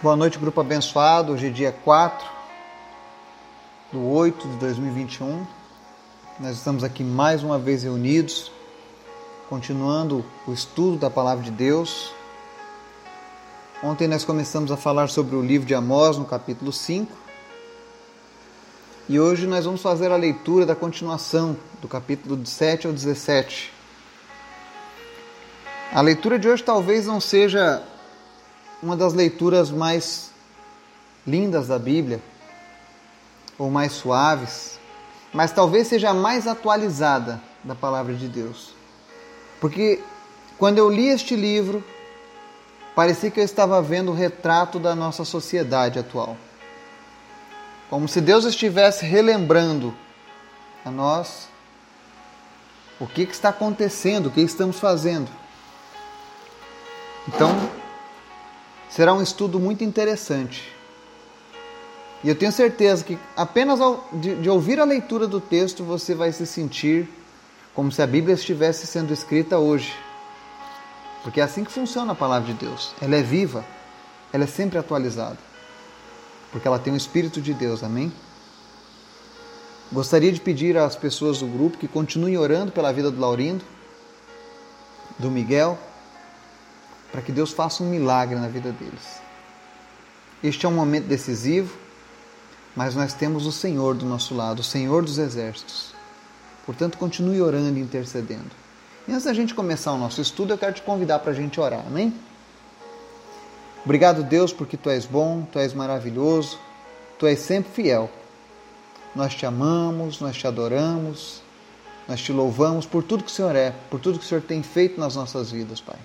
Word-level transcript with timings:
Boa 0.00 0.14
noite, 0.14 0.38
grupo 0.38 0.60
abençoado. 0.60 1.32
Hoje 1.32 1.48
é 1.48 1.50
dia 1.50 1.72
4 1.72 2.24
do 3.90 4.00
8 4.00 4.46
de 4.46 4.56
2021. 4.58 5.44
Nós 6.38 6.56
estamos 6.56 6.84
aqui 6.84 7.02
mais 7.02 7.42
uma 7.42 7.58
vez 7.58 7.82
reunidos, 7.82 8.52
continuando 9.48 10.24
o 10.46 10.52
estudo 10.52 10.98
da 10.98 11.10
palavra 11.10 11.42
de 11.42 11.50
Deus. 11.50 12.12
Ontem 13.82 14.06
nós 14.06 14.24
começamos 14.24 14.70
a 14.70 14.76
falar 14.76 15.08
sobre 15.08 15.34
o 15.34 15.42
livro 15.42 15.66
de 15.66 15.74
Amós, 15.74 16.16
no 16.16 16.24
capítulo 16.24 16.72
5. 16.72 17.12
E 19.08 19.18
hoje 19.18 19.48
nós 19.48 19.64
vamos 19.64 19.82
fazer 19.82 20.12
a 20.12 20.16
leitura 20.16 20.64
da 20.64 20.76
continuação 20.76 21.56
do 21.82 21.88
capítulo 21.88 22.36
de 22.36 22.48
7 22.48 22.86
ao 22.86 22.92
17. 22.92 23.72
A 25.92 26.00
leitura 26.00 26.38
de 26.38 26.48
hoje 26.48 26.62
talvez 26.62 27.04
não 27.04 27.20
seja 27.20 27.82
uma 28.82 28.96
das 28.96 29.12
leituras 29.12 29.70
mais 29.70 30.30
lindas 31.26 31.68
da 31.68 31.78
Bíblia, 31.78 32.20
ou 33.58 33.70
mais 33.70 33.92
suaves, 33.92 34.78
mas 35.32 35.52
talvez 35.52 35.88
seja 35.88 36.10
a 36.10 36.14
mais 36.14 36.46
atualizada 36.46 37.40
da 37.62 37.74
palavra 37.74 38.14
de 38.14 38.28
Deus. 38.28 38.72
Porque 39.60 40.00
quando 40.58 40.78
eu 40.78 40.88
li 40.88 41.08
este 41.08 41.34
livro, 41.34 41.84
parecia 42.94 43.30
que 43.30 43.40
eu 43.40 43.44
estava 43.44 43.82
vendo 43.82 44.10
o 44.10 44.14
retrato 44.14 44.78
da 44.78 44.94
nossa 44.94 45.24
sociedade 45.24 45.98
atual. 45.98 46.36
Como 47.90 48.08
se 48.08 48.20
Deus 48.20 48.44
estivesse 48.44 49.04
relembrando 49.04 49.94
a 50.84 50.90
nós 50.90 51.48
o 53.00 53.06
que, 53.06 53.26
que 53.26 53.32
está 53.32 53.50
acontecendo, 53.50 54.26
o 54.26 54.30
que 54.30 54.40
estamos 54.40 54.78
fazendo. 54.78 55.28
Então, 57.28 57.67
será 58.98 59.14
um 59.14 59.22
estudo 59.22 59.60
muito 59.60 59.84
interessante. 59.84 60.74
E 62.24 62.28
eu 62.28 62.34
tenho 62.34 62.50
certeza 62.50 63.04
que 63.04 63.16
apenas 63.36 63.80
ao, 63.80 64.04
de, 64.12 64.34
de 64.34 64.50
ouvir 64.50 64.80
a 64.80 64.84
leitura 64.84 65.28
do 65.28 65.40
texto 65.40 65.84
você 65.84 66.16
vai 66.16 66.32
se 66.32 66.44
sentir 66.44 67.08
como 67.72 67.92
se 67.92 68.02
a 68.02 68.06
Bíblia 68.08 68.34
estivesse 68.34 68.88
sendo 68.88 69.12
escrita 69.12 69.56
hoje. 69.56 69.94
Porque 71.22 71.40
é 71.40 71.44
assim 71.44 71.62
que 71.62 71.70
funciona 71.70 72.10
a 72.10 72.14
palavra 72.16 72.52
de 72.52 72.58
Deus. 72.58 72.92
Ela 73.00 73.14
é 73.14 73.22
viva, 73.22 73.64
ela 74.32 74.42
é 74.42 74.48
sempre 74.48 74.78
atualizada. 74.78 75.38
Porque 76.50 76.66
ela 76.66 76.80
tem 76.80 76.92
o 76.92 76.96
Espírito 76.96 77.40
de 77.40 77.54
Deus, 77.54 77.84
amém? 77.84 78.12
Gostaria 79.92 80.32
de 80.32 80.40
pedir 80.40 80.76
às 80.76 80.96
pessoas 80.96 81.38
do 81.38 81.46
grupo 81.46 81.78
que 81.78 81.86
continuem 81.86 82.36
orando 82.36 82.72
pela 82.72 82.92
vida 82.92 83.12
do 83.12 83.20
Laurindo, 83.20 83.64
do 85.20 85.30
Miguel, 85.30 85.78
para 87.10 87.22
que 87.22 87.32
Deus 87.32 87.52
faça 87.52 87.82
um 87.82 87.88
milagre 87.88 88.38
na 88.38 88.48
vida 88.48 88.70
deles. 88.72 89.20
Este 90.42 90.66
é 90.66 90.68
um 90.68 90.72
momento 90.72 91.06
decisivo, 91.06 91.76
mas 92.76 92.94
nós 92.94 93.12
temos 93.12 93.46
o 93.46 93.52
Senhor 93.52 93.94
do 93.94 94.06
nosso 94.06 94.34
lado, 94.34 94.60
o 94.60 94.64
Senhor 94.64 95.04
dos 95.04 95.18
exércitos. 95.18 95.92
Portanto, 96.64 96.98
continue 96.98 97.40
orando 97.40 97.78
e 97.78 97.82
intercedendo. 97.82 98.50
E 99.06 99.12
antes 99.12 99.24
da 99.24 99.32
gente 99.32 99.54
começar 99.54 99.92
o 99.92 99.98
nosso 99.98 100.20
estudo, 100.20 100.52
eu 100.52 100.58
quero 100.58 100.74
te 100.74 100.82
convidar 100.82 101.18
para 101.20 101.32
a 101.32 101.34
gente 101.34 101.58
orar, 101.58 101.82
amém? 101.86 102.14
Obrigado, 103.84 104.22
Deus, 104.22 104.52
porque 104.52 104.76
tu 104.76 104.90
és 104.90 105.06
bom, 105.06 105.46
tu 105.50 105.58
és 105.58 105.72
maravilhoso, 105.72 106.58
tu 107.18 107.26
és 107.26 107.38
sempre 107.38 107.72
fiel. 107.72 108.10
Nós 109.14 109.34
te 109.34 109.46
amamos, 109.46 110.20
nós 110.20 110.36
te 110.36 110.46
adoramos, 110.46 111.42
nós 112.06 112.20
te 112.20 112.32
louvamos 112.32 112.84
por 112.84 113.02
tudo 113.02 113.24
que 113.24 113.30
o 113.30 113.34
Senhor 113.34 113.56
é, 113.56 113.72
por 113.90 113.98
tudo 113.98 114.18
que 114.18 114.24
o 114.24 114.28
Senhor 114.28 114.42
tem 114.42 114.62
feito 114.62 115.00
nas 115.00 115.16
nossas 115.16 115.50
vidas, 115.50 115.80
Pai. 115.80 115.98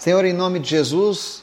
Senhor, 0.00 0.24
em 0.24 0.32
nome 0.32 0.58
de 0.58 0.70
Jesus, 0.70 1.42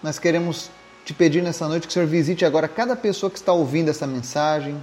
nós 0.00 0.16
queremos 0.16 0.70
te 1.04 1.12
pedir 1.12 1.42
nessa 1.42 1.66
noite 1.66 1.88
que 1.88 1.90
o 1.90 1.92
Senhor 1.92 2.06
visite 2.06 2.44
agora 2.44 2.68
cada 2.68 2.94
pessoa 2.94 3.28
que 3.28 3.36
está 3.36 3.52
ouvindo 3.52 3.88
essa 3.88 4.06
mensagem, 4.06 4.80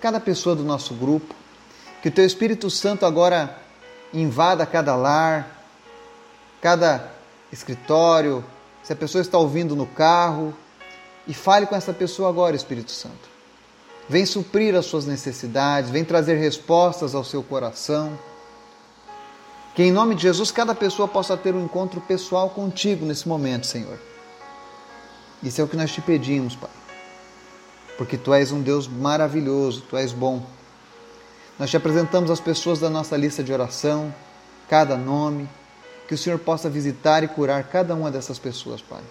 cada 0.00 0.20
pessoa 0.20 0.54
do 0.54 0.62
nosso 0.62 0.94
grupo, 0.94 1.34
que 2.00 2.08
o 2.08 2.12
Teu 2.12 2.24
Espírito 2.24 2.70
Santo 2.70 3.04
agora 3.04 3.58
invada 4.14 4.64
cada 4.64 4.94
lar, 4.94 5.66
cada 6.60 7.10
escritório, 7.52 8.44
se 8.84 8.92
a 8.92 8.96
pessoa 8.96 9.20
está 9.20 9.36
ouvindo 9.36 9.74
no 9.74 9.86
carro, 9.86 10.54
e 11.26 11.34
fale 11.34 11.66
com 11.66 11.74
essa 11.74 11.92
pessoa 11.92 12.28
agora, 12.28 12.54
Espírito 12.54 12.92
Santo. 12.92 13.28
Vem 14.08 14.24
suprir 14.24 14.76
as 14.76 14.86
suas 14.86 15.06
necessidades, 15.06 15.90
vem 15.90 16.04
trazer 16.04 16.36
respostas 16.36 17.16
ao 17.16 17.24
seu 17.24 17.42
coração. 17.42 18.16
Que 19.74 19.82
em 19.84 19.92
nome 19.92 20.14
de 20.14 20.22
Jesus 20.22 20.50
cada 20.50 20.74
pessoa 20.74 21.06
possa 21.06 21.36
ter 21.36 21.54
um 21.54 21.64
encontro 21.64 22.00
pessoal 22.00 22.50
contigo 22.50 23.06
nesse 23.06 23.28
momento, 23.28 23.66
Senhor. 23.66 23.98
Isso 25.42 25.60
é 25.60 25.64
o 25.64 25.68
que 25.68 25.76
nós 25.76 25.92
te 25.92 26.00
pedimos, 26.00 26.54
Pai. 26.56 26.70
Porque 27.96 28.16
tu 28.16 28.32
és 28.34 28.50
um 28.52 28.60
Deus 28.60 28.88
maravilhoso, 28.88 29.84
tu 29.88 29.96
és 29.96 30.12
bom. 30.12 30.42
Nós 31.58 31.70
te 31.70 31.76
apresentamos 31.76 32.30
as 32.30 32.40
pessoas 32.40 32.80
da 32.80 32.90
nossa 32.90 33.16
lista 33.16 33.42
de 33.42 33.52
oração, 33.52 34.14
cada 34.68 34.96
nome, 34.96 35.48
que 36.08 36.14
o 36.14 36.18
Senhor 36.18 36.38
possa 36.38 36.68
visitar 36.68 37.22
e 37.22 37.28
curar 37.28 37.64
cada 37.64 37.94
uma 37.94 38.10
dessas 38.10 38.38
pessoas, 38.38 38.82
Pai. 38.82 39.02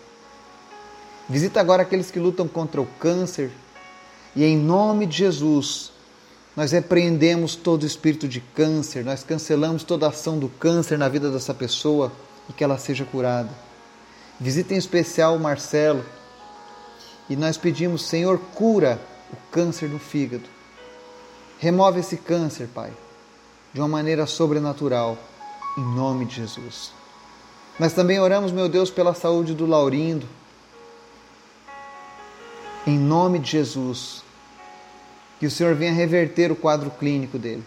Visita 1.29 1.59
agora 1.59 1.83
aqueles 1.83 2.09
que 2.09 2.19
lutam 2.19 2.47
contra 2.47 2.81
o 2.81 2.87
câncer 2.99 3.51
e 4.35 4.43
em 4.43 4.57
nome 4.57 5.05
de 5.05 5.17
Jesus, 5.17 5.91
nós 6.55 6.71
repreendemos 6.71 7.55
todo 7.55 7.85
espírito 7.85 8.27
de 8.27 8.41
câncer, 8.41 9.03
nós 9.03 9.23
cancelamos 9.23 9.83
toda 9.83 10.07
ação 10.07 10.37
do 10.37 10.49
câncer 10.49 10.97
na 10.97 11.07
vida 11.07 11.31
dessa 11.31 11.53
pessoa 11.53 12.11
e 12.49 12.53
que 12.53 12.63
ela 12.63 12.77
seja 12.77 13.05
curada. 13.05 13.49
Visita 14.39 14.73
em 14.73 14.77
especial 14.77 15.35
o 15.35 15.39
Marcelo 15.39 16.03
e 17.29 17.35
nós 17.35 17.57
pedimos, 17.57 18.05
Senhor, 18.05 18.39
cura 18.55 18.99
o 19.31 19.35
câncer 19.51 19.87
no 19.89 19.99
fígado. 19.99 20.45
Remove 21.59 21.99
esse 21.99 22.17
câncer, 22.17 22.67
Pai, 22.73 22.91
de 23.73 23.79
uma 23.79 23.87
maneira 23.87 24.25
sobrenatural, 24.25 25.17
em 25.77 25.83
nome 25.95 26.25
de 26.25 26.35
Jesus. 26.35 26.91
Nós 27.77 27.93
também 27.93 28.19
oramos, 28.19 28.51
meu 28.51 28.67
Deus, 28.67 28.89
pela 28.89 29.13
saúde 29.13 29.53
do 29.53 29.65
Laurindo. 29.65 30.27
Em 32.87 32.97
nome 32.97 33.39
de 33.39 33.51
Jesus, 33.51 34.23
que 35.39 35.45
o 35.45 35.51
Senhor 35.51 35.73
venha 35.73 35.93
reverter 35.93 36.51
o 36.51 36.55
quadro 36.55 36.91
clínico 36.91 37.39
dele. 37.39 37.63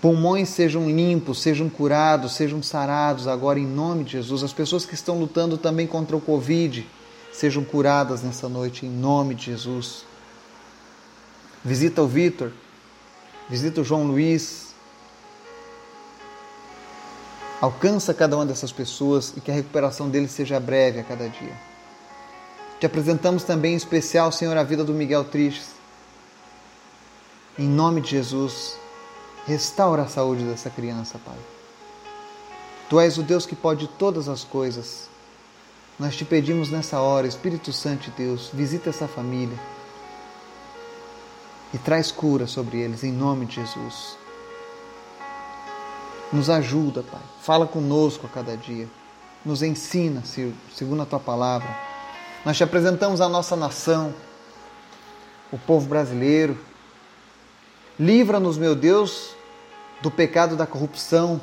Pulmões 0.00 0.48
sejam 0.48 0.88
limpos, 0.88 1.42
sejam 1.42 1.68
curados, 1.68 2.34
sejam 2.34 2.62
sarados 2.62 3.26
agora 3.26 3.58
em 3.58 3.66
nome 3.66 4.04
de 4.04 4.12
Jesus. 4.12 4.42
As 4.42 4.52
pessoas 4.52 4.86
que 4.86 4.94
estão 4.94 5.18
lutando 5.18 5.58
também 5.58 5.86
contra 5.86 6.16
o 6.16 6.20
Covid 6.20 6.86
sejam 7.32 7.62
curadas 7.62 8.22
nessa 8.22 8.48
noite 8.48 8.86
em 8.86 8.88
nome 8.88 9.34
de 9.34 9.46
Jesus. 9.46 10.04
Visita 11.62 12.00
o 12.00 12.06
Vitor, 12.06 12.50
visita 13.48 13.82
o 13.82 13.84
João 13.84 14.04
Luiz. 14.06 14.70
Alcança 17.60 18.14
cada 18.14 18.36
uma 18.36 18.46
dessas 18.46 18.72
pessoas 18.72 19.34
e 19.36 19.40
que 19.40 19.50
a 19.50 19.54
recuperação 19.54 20.08
deles 20.08 20.30
seja 20.30 20.58
breve 20.58 21.00
a 21.00 21.04
cada 21.04 21.28
dia. 21.28 21.52
Te 22.78 22.86
apresentamos 22.86 23.44
também 23.44 23.74
em 23.74 23.76
especial, 23.76 24.32
Senhor, 24.32 24.56
a 24.56 24.62
vida 24.62 24.82
do 24.82 24.94
Miguel 24.94 25.24
Tristes. 25.24 25.79
Em 27.60 27.68
nome 27.68 28.00
de 28.00 28.12
Jesus, 28.12 28.78
restaura 29.46 30.04
a 30.04 30.08
saúde 30.08 30.44
dessa 30.44 30.70
criança, 30.70 31.20
Pai. 31.22 31.36
Tu 32.88 32.98
és 32.98 33.18
o 33.18 33.22
Deus 33.22 33.44
que 33.44 33.54
pode 33.54 33.86
todas 33.86 34.30
as 34.30 34.42
coisas. 34.42 35.10
Nós 35.98 36.16
te 36.16 36.24
pedimos 36.24 36.70
nessa 36.70 37.02
hora, 37.02 37.26
Espírito 37.26 37.70
Santo 37.70 38.04
de 38.04 38.12
Deus, 38.12 38.50
visita 38.50 38.88
essa 38.88 39.06
família 39.06 39.58
e 41.74 41.76
traz 41.76 42.10
cura 42.10 42.46
sobre 42.46 42.78
eles, 42.78 43.04
em 43.04 43.12
nome 43.12 43.44
de 43.44 43.56
Jesus. 43.56 44.16
Nos 46.32 46.48
ajuda, 46.48 47.02
Pai. 47.02 47.20
Fala 47.42 47.66
conosco 47.66 48.26
a 48.26 48.30
cada 48.30 48.56
dia. 48.56 48.88
Nos 49.44 49.62
ensina, 49.62 50.22
segundo 50.74 51.02
a 51.02 51.06
tua 51.06 51.20
palavra. 51.20 51.68
Nós 52.42 52.56
te 52.56 52.64
apresentamos 52.64 53.20
a 53.20 53.28
nossa 53.28 53.54
nação, 53.54 54.14
o 55.52 55.58
povo 55.58 55.86
brasileiro, 55.86 56.69
Livra-nos, 58.00 58.56
meu 58.56 58.74
Deus, 58.74 59.36
do 60.00 60.10
pecado 60.10 60.56
da 60.56 60.66
corrupção. 60.66 61.38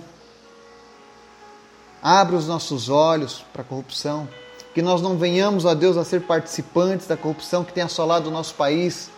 Abre 2.01 2.36
os 2.36 2.48
nossos 2.48 2.89
olhos 2.89 3.45
para 3.54 3.62
a 3.62 3.65
corrupção. 3.65 4.27
Que 4.74 4.81
nós 4.81 5.00
não 5.00 5.19
venhamos, 5.19 5.65
ó 5.65 5.75
Deus, 5.75 5.98
a 5.98 6.04
ser 6.04 6.21
participantes 6.21 7.06
da 7.06 7.15
corrupção 7.15 7.63
que 7.63 7.71
tem 7.71 7.83
assolado 7.83 8.30
o 8.30 8.31
nosso 8.31 8.56
país 8.56 9.12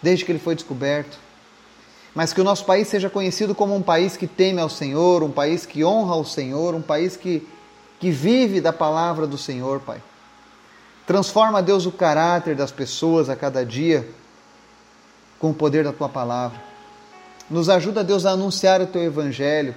desde 0.00 0.24
que 0.24 0.32
ele 0.32 0.38
foi 0.38 0.54
descoberto. 0.54 1.18
Mas 2.14 2.32
que 2.32 2.40
o 2.40 2.44
nosso 2.44 2.64
país 2.64 2.88
seja 2.88 3.10
conhecido 3.10 3.54
como 3.54 3.76
um 3.76 3.82
país 3.82 4.16
que 4.16 4.26
teme 4.26 4.58
ao 4.58 4.70
Senhor, 4.70 5.22
um 5.22 5.30
país 5.30 5.66
que 5.66 5.84
honra 5.84 6.14
ao 6.14 6.24
Senhor, 6.24 6.74
um 6.74 6.80
país 6.80 7.18
que, 7.18 7.46
que 8.00 8.10
vive 8.10 8.62
da 8.62 8.72
palavra 8.72 9.26
do 9.26 9.36
Senhor, 9.36 9.80
Pai. 9.80 10.02
Transforma, 11.06 11.62
Deus, 11.62 11.84
o 11.84 11.92
caráter 11.92 12.56
das 12.56 12.72
pessoas 12.72 13.28
a 13.28 13.36
cada 13.36 13.62
dia 13.62 14.08
com 15.42 15.50
o 15.50 15.54
poder 15.54 15.82
da 15.82 15.92
tua 15.92 16.08
palavra. 16.08 16.62
Nos 17.50 17.68
ajuda, 17.68 18.04
Deus, 18.04 18.24
a 18.24 18.30
anunciar 18.30 18.80
o 18.80 18.86
teu 18.86 19.02
evangelho 19.02 19.74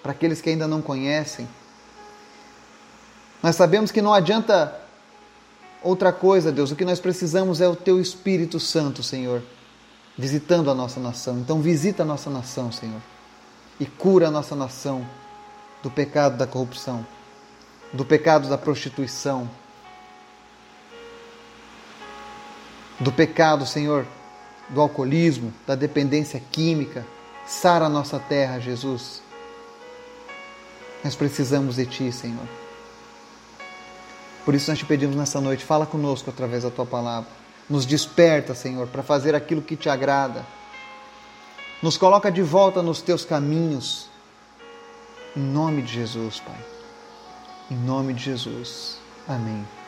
para 0.00 0.12
aqueles 0.12 0.40
que 0.40 0.48
ainda 0.48 0.68
não 0.68 0.80
conhecem. 0.80 1.48
Nós 3.42 3.56
sabemos 3.56 3.90
que 3.90 4.00
não 4.00 4.14
adianta 4.14 4.80
outra 5.82 6.12
coisa, 6.12 6.52
Deus. 6.52 6.70
O 6.70 6.76
que 6.76 6.84
nós 6.84 7.00
precisamos 7.00 7.60
é 7.60 7.66
o 7.66 7.74
Teu 7.74 8.00
Espírito 8.00 8.60
Santo, 8.60 9.02
Senhor, 9.02 9.42
visitando 10.16 10.70
a 10.70 10.74
nossa 10.74 11.00
nação. 11.00 11.40
Então, 11.40 11.60
visita 11.60 12.04
a 12.04 12.06
nossa 12.06 12.30
nação, 12.30 12.70
Senhor, 12.70 13.00
e 13.80 13.86
cura 13.86 14.28
a 14.28 14.30
nossa 14.30 14.54
nação 14.54 15.04
do 15.82 15.90
pecado 15.90 16.36
da 16.36 16.46
corrupção, 16.46 17.04
do 17.92 18.04
pecado 18.04 18.48
da 18.48 18.56
prostituição, 18.56 19.50
do 23.00 23.10
pecado, 23.10 23.66
Senhor, 23.66 24.06
do 24.72 24.80
alcoolismo, 24.80 25.52
da 25.66 25.74
dependência 25.74 26.42
química. 26.50 27.06
Sara 27.46 27.86
a 27.86 27.88
nossa 27.88 28.18
terra, 28.18 28.58
Jesus. 28.58 29.22
Nós 31.04 31.14
precisamos 31.14 31.76
de 31.76 31.86
Ti, 31.86 32.10
Senhor. 32.10 32.46
Por 34.44 34.54
isso 34.54 34.70
nós 34.70 34.78
te 34.78 34.84
pedimos 34.84 35.14
nessa 35.14 35.40
noite, 35.40 35.64
fala 35.64 35.86
conosco 35.86 36.30
através 36.30 36.64
da 36.64 36.70
tua 36.70 36.86
palavra. 36.86 37.30
Nos 37.68 37.86
desperta, 37.86 38.54
Senhor, 38.54 38.88
para 38.88 39.02
fazer 39.02 39.34
aquilo 39.34 39.62
que 39.62 39.76
te 39.76 39.88
agrada. 39.88 40.44
Nos 41.80 41.96
coloca 41.96 42.30
de 42.30 42.42
volta 42.42 42.82
nos 42.82 43.02
teus 43.02 43.24
caminhos. 43.24 44.08
Em 45.36 45.40
nome 45.40 45.82
de 45.82 45.92
Jesus, 45.92 46.40
Pai. 46.40 46.58
Em 47.70 47.76
nome 47.76 48.14
de 48.14 48.24
Jesus. 48.24 48.98
Amém. 49.26 49.81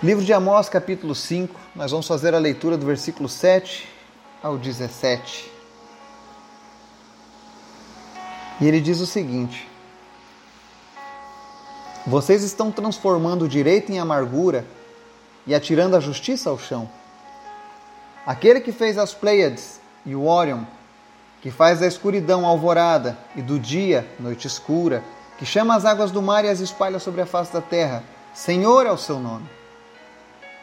Livro 0.00 0.24
de 0.24 0.32
Amós, 0.32 0.68
capítulo 0.68 1.12
5. 1.12 1.52
Nós 1.74 1.90
vamos 1.90 2.06
fazer 2.06 2.32
a 2.32 2.38
leitura 2.38 2.78
do 2.78 2.86
versículo 2.86 3.28
7 3.28 3.88
ao 4.40 4.56
17. 4.56 5.50
E 8.60 8.68
ele 8.68 8.80
diz 8.80 9.00
o 9.00 9.06
seguinte: 9.06 9.68
vocês 12.06 12.44
estão 12.44 12.70
transformando 12.70 13.46
o 13.46 13.48
direito 13.48 13.90
em 13.90 13.98
amargura 13.98 14.64
e 15.44 15.52
atirando 15.52 15.96
a 15.96 16.00
justiça 16.00 16.48
ao 16.48 16.60
chão. 16.60 16.88
Aquele 18.24 18.60
que 18.60 18.70
fez 18.70 18.98
as 18.98 19.12
Pleiades 19.12 19.80
e 20.06 20.14
o 20.14 20.26
Órion, 20.26 20.62
que 21.42 21.50
faz 21.50 21.80
da 21.80 21.88
escuridão 21.88 22.46
alvorada 22.46 23.18
e 23.34 23.42
do 23.42 23.58
dia 23.58 24.06
noite 24.20 24.46
escura, 24.46 25.02
que 25.40 25.44
chama 25.44 25.74
as 25.74 25.84
águas 25.84 26.12
do 26.12 26.22
mar 26.22 26.44
e 26.44 26.48
as 26.48 26.60
espalha 26.60 27.00
sobre 27.00 27.20
a 27.20 27.26
face 27.26 27.52
da 27.52 27.60
terra, 27.60 28.04
Senhor 28.32 28.86
é 28.86 28.92
o 28.92 28.96
seu 28.96 29.18
nome. 29.18 29.57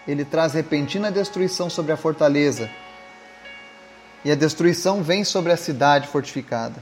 Ele 0.07 0.24
traz 0.24 0.54
repentina 0.54 1.12
destruição 1.12 1.69
sobre 1.69 1.92
a 1.92 1.98
fortaleza, 1.98 2.69
e 4.24 4.31
a 4.31 4.36
destruição 4.36 5.04
vem 5.04 5.24
sobre 5.24 5.52
a 5.52 5.57
cidade 5.57 6.07
fortificada. 6.07 6.81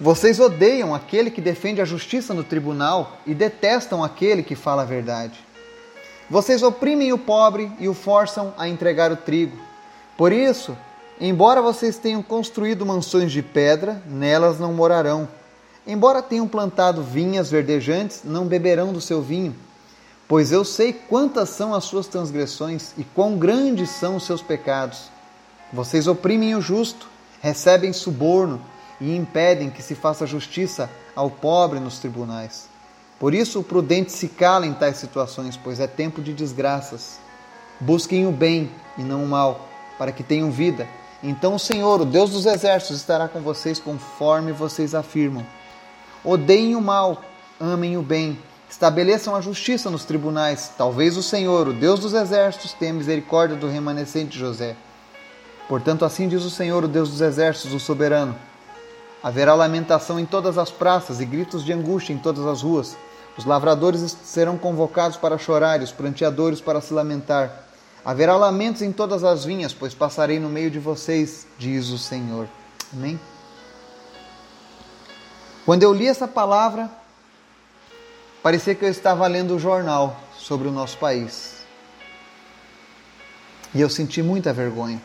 Vocês 0.00 0.38
odeiam 0.38 0.94
aquele 0.94 1.28
que 1.28 1.40
defende 1.40 1.80
a 1.80 1.84
justiça 1.84 2.32
no 2.32 2.44
tribunal 2.44 3.18
e 3.26 3.34
detestam 3.34 4.04
aquele 4.04 4.44
que 4.44 4.54
fala 4.54 4.82
a 4.82 4.84
verdade. 4.84 5.44
Vocês 6.30 6.62
oprimem 6.62 7.12
o 7.12 7.18
pobre 7.18 7.72
e 7.80 7.88
o 7.88 7.94
forçam 7.94 8.54
a 8.56 8.68
entregar 8.68 9.10
o 9.10 9.16
trigo. 9.16 9.58
Por 10.16 10.30
isso, 10.30 10.78
embora 11.20 11.60
vocês 11.60 11.98
tenham 11.98 12.22
construído 12.22 12.86
mansões 12.86 13.32
de 13.32 13.42
pedra, 13.42 14.00
nelas 14.06 14.60
não 14.60 14.72
morarão. 14.72 15.26
Embora 15.84 16.22
tenham 16.22 16.46
plantado 16.46 17.02
vinhas 17.02 17.50
verdejantes, 17.50 18.20
não 18.22 18.46
beberão 18.46 18.92
do 18.92 19.00
seu 19.00 19.20
vinho. 19.20 19.56
Pois 20.28 20.52
eu 20.52 20.62
sei 20.62 20.92
quantas 20.92 21.48
são 21.48 21.72
as 21.72 21.84
suas 21.84 22.06
transgressões 22.06 22.92
e 22.98 23.02
quão 23.02 23.38
grandes 23.38 23.88
são 23.88 24.16
os 24.16 24.24
seus 24.24 24.42
pecados. 24.42 25.10
Vocês 25.72 26.06
oprimem 26.06 26.54
o 26.54 26.60
justo, 26.60 27.08
recebem 27.40 27.94
suborno 27.94 28.60
e 29.00 29.16
impedem 29.16 29.70
que 29.70 29.82
se 29.82 29.94
faça 29.94 30.26
justiça 30.26 30.90
ao 31.16 31.30
pobre 31.30 31.80
nos 31.80 31.98
tribunais. 31.98 32.68
Por 33.18 33.32
isso, 33.34 33.60
o 33.60 33.64
prudente 33.64 34.12
se 34.12 34.28
cala 34.28 34.66
em 34.66 34.74
tais 34.74 34.98
situações, 34.98 35.56
pois 35.56 35.80
é 35.80 35.86
tempo 35.86 36.20
de 36.20 36.34
desgraças. 36.34 37.18
Busquem 37.80 38.26
o 38.26 38.32
bem 38.32 38.70
e 38.98 39.02
não 39.02 39.24
o 39.24 39.28
mal, 39.28 39.66
para 39.96 40.12
que 40.12 40.22
tenham 40.22 40.50
vida. 40.50 40.86
Então 41.22 41.54
o 41.54 41.58
Senhor, 41.58 42.02
o 42.02 42.04
Deus 42.04 42.30
dos 42.30 42.44
exércitos, 42.44 42.98
estará 42.98 43.28
com 43.28 43.40
vocês 43.40 43.78
conforme 43.78 44.52
vocês 44.52 44.94
afirmam. 44.94 45.44
Odeiem 46.22 46.76
o 46.76 46.82
mal, 46.82 47.22
amem 47.58 47.96
o 47.96 48.02
bem, 48.02 48.38
estabeleçam 48.70 49.34
a 49.34 49.40
justiça 49.40 49.90
nos 49.90 50.04
tribunais. 50.04 50.72
Talvez 50.76 51.16
o 51.16 51.22
Senhor, 51.22 51.68
o 51.68 51.72
Deus 51.72 52.00
dos 52.00 52.14
exércitos, 52.14 52.72
tenha 52.72 52.92
misericórdia 52.92 53.56
do 53.56 53.68
remanescente 53.68 54.38
José. 54.38 54.76
Portanto, 55.68 56.04
assim 56.04 56.28
diz 56.28 56.44
o 56.44 56.50
Senhor, 56.50 56.84
o 56.84 56.88
Deus 56.88 57.10
dos 57.10 57.20
exércitos, 57.20 57.74
o 57.74 57.80
soberano 57.80 58.34
Haverá 59.22 59.52
lamentação 59.54 60.18
em 60.20 60.24
todas 60.24 60.56
as 60.58 60.70
praças 60.70 61.20
e 61.20 61.24
gritos 61.24 61.64
de 61.64 61.72
angústia 61.72 62.12
em 62.12 62.18
todas 62.18 62.46
as 62.46 62.62
ruas. 62.62 62.96
Os 63.36 63.44
lavradores 63.44 64.16
serão 64.22 64.56
convocados 64.56 65.16
para 65.16 65.38
chorar 65.38 65.80
e 65.80 65.84
os 65.84 65.92
pranteadores 65.92 66.60
para 66.60 66.80
se 66.80 66.92
lamentar. 66.94 67.64
Haverá 68.04 68.36
lamentos 68.36 68.80
em 68.80 68.92
todas 68.92 69.24
as 69.24 69.44
vinhas, 69.44 69.74
pois 69.74 69.92
passarei 69.92 70.38
no 70.38 70.48
meio 70.48 70.70
de 70.70 70.78
vocês, 70.78 71.46
diz 71.58 71.88
o 71.88 71.98
Senhor. 71.98 72.48
Amém? 72.92 73.18
Quando 75.66 75.82
eu 75.82 75.92
li 75.92 76.06
essa 76.06 76.28
palavra, 76.28 76.88
parecia 78.42 78.74
que 78.74 78.84
eu 78.84 78.90
estava 78.90 79.26
lendo 79.26 79.56
o 79.56 79.58
jornal 79.58 80.20
sobre 80.36 80.68
o 80.68 80.72
nosso 80.72 80.98
país. 80.98 81.58
E 83.74 83.80
eu 83.80 83.90
senti 83.90 84.22
muita 84.22 84.52
vergonha. 84.52 85.00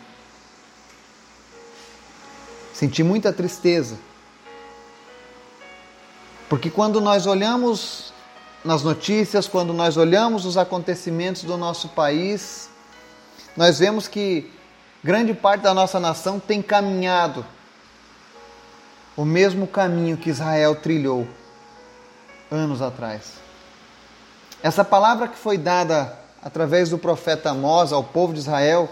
Senti 2.74 3.04
muita 3.04 3.34
tristeza. 3.34 3.98
Porque 6.50 6.70
quando 6.70 7.02
nós 7.02 7.26
olhamos 7.26 8.14
nas 8.64 8.84
notícias, 8.84 9.48
quando 9.48 9.74
nós 9.74 9.98
olhamos 9.98 10.46
os 10.46 10.58
acontecimentos 10.58 11.44
do 11.44 11.58
nosso 11.58 11.90
país, 11.90 12.70
nós 13.58 13.80
vemos 13.80 14.08
que 14.08 14.52
grande 15.04 15.34
parte 15.34 15.62
da 15.62 15.74
nossa 15.74 16.00
nação 16.00 16.40
tem 16.40 16.62
caminhado 16.62 17.46
o 19.16 19.26
mesmo 19.26 19.68
caminho 19.68 20.18
que 20.18 20.30
Israel 20.30 20.76
trilhou 20.76 21.28
anos 22.54 22.82
atrás. 22.82 23.34
Essa 24.62 24.86
palavra 24.86 25.28
que 25.28 25.38
foi 25.38 25.58
dada 25.58 26.18
através 26.42 26.90
do 26.90 26.98
profeta 26.98 27.50
Amós 27.50 27.92
ao 27.92 28.04
povo 28.04 28.34
de 28.34 28.40
Israel 28.40 28.90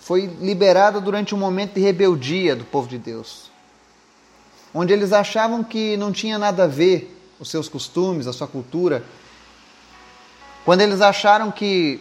foi 0.00 0.26
liberada 0.40 1.00
durante 1.00 1.34
um 1.34 1.38
momento 1.38 1.74
de 1.74 1.80
rebeldia 1.80 2.56
do 2.56 2.64
povo 2.64 2.88
de 2.88 2.98
Deus, 2.98 3.50
onde 4.72 4.92
eles 4.92 5.12
achavam 5.12 5.62
que 5.62 5.96
não 5.96 6.10
tinha 6.10 6.38
nada 6.38 6.64
a 6.64 6.66
ver 6.66 7.16
os 7.38 7.50
seus 7.50 7.68
costumes, 7.68 8.26
a 8.26 8.32
sua 8.32 8.48
cultura, 8.48 9.04
quando 10.64 10.80
eles 10.80 11.00
acharam 11.00 11.50
que 11.50 12.00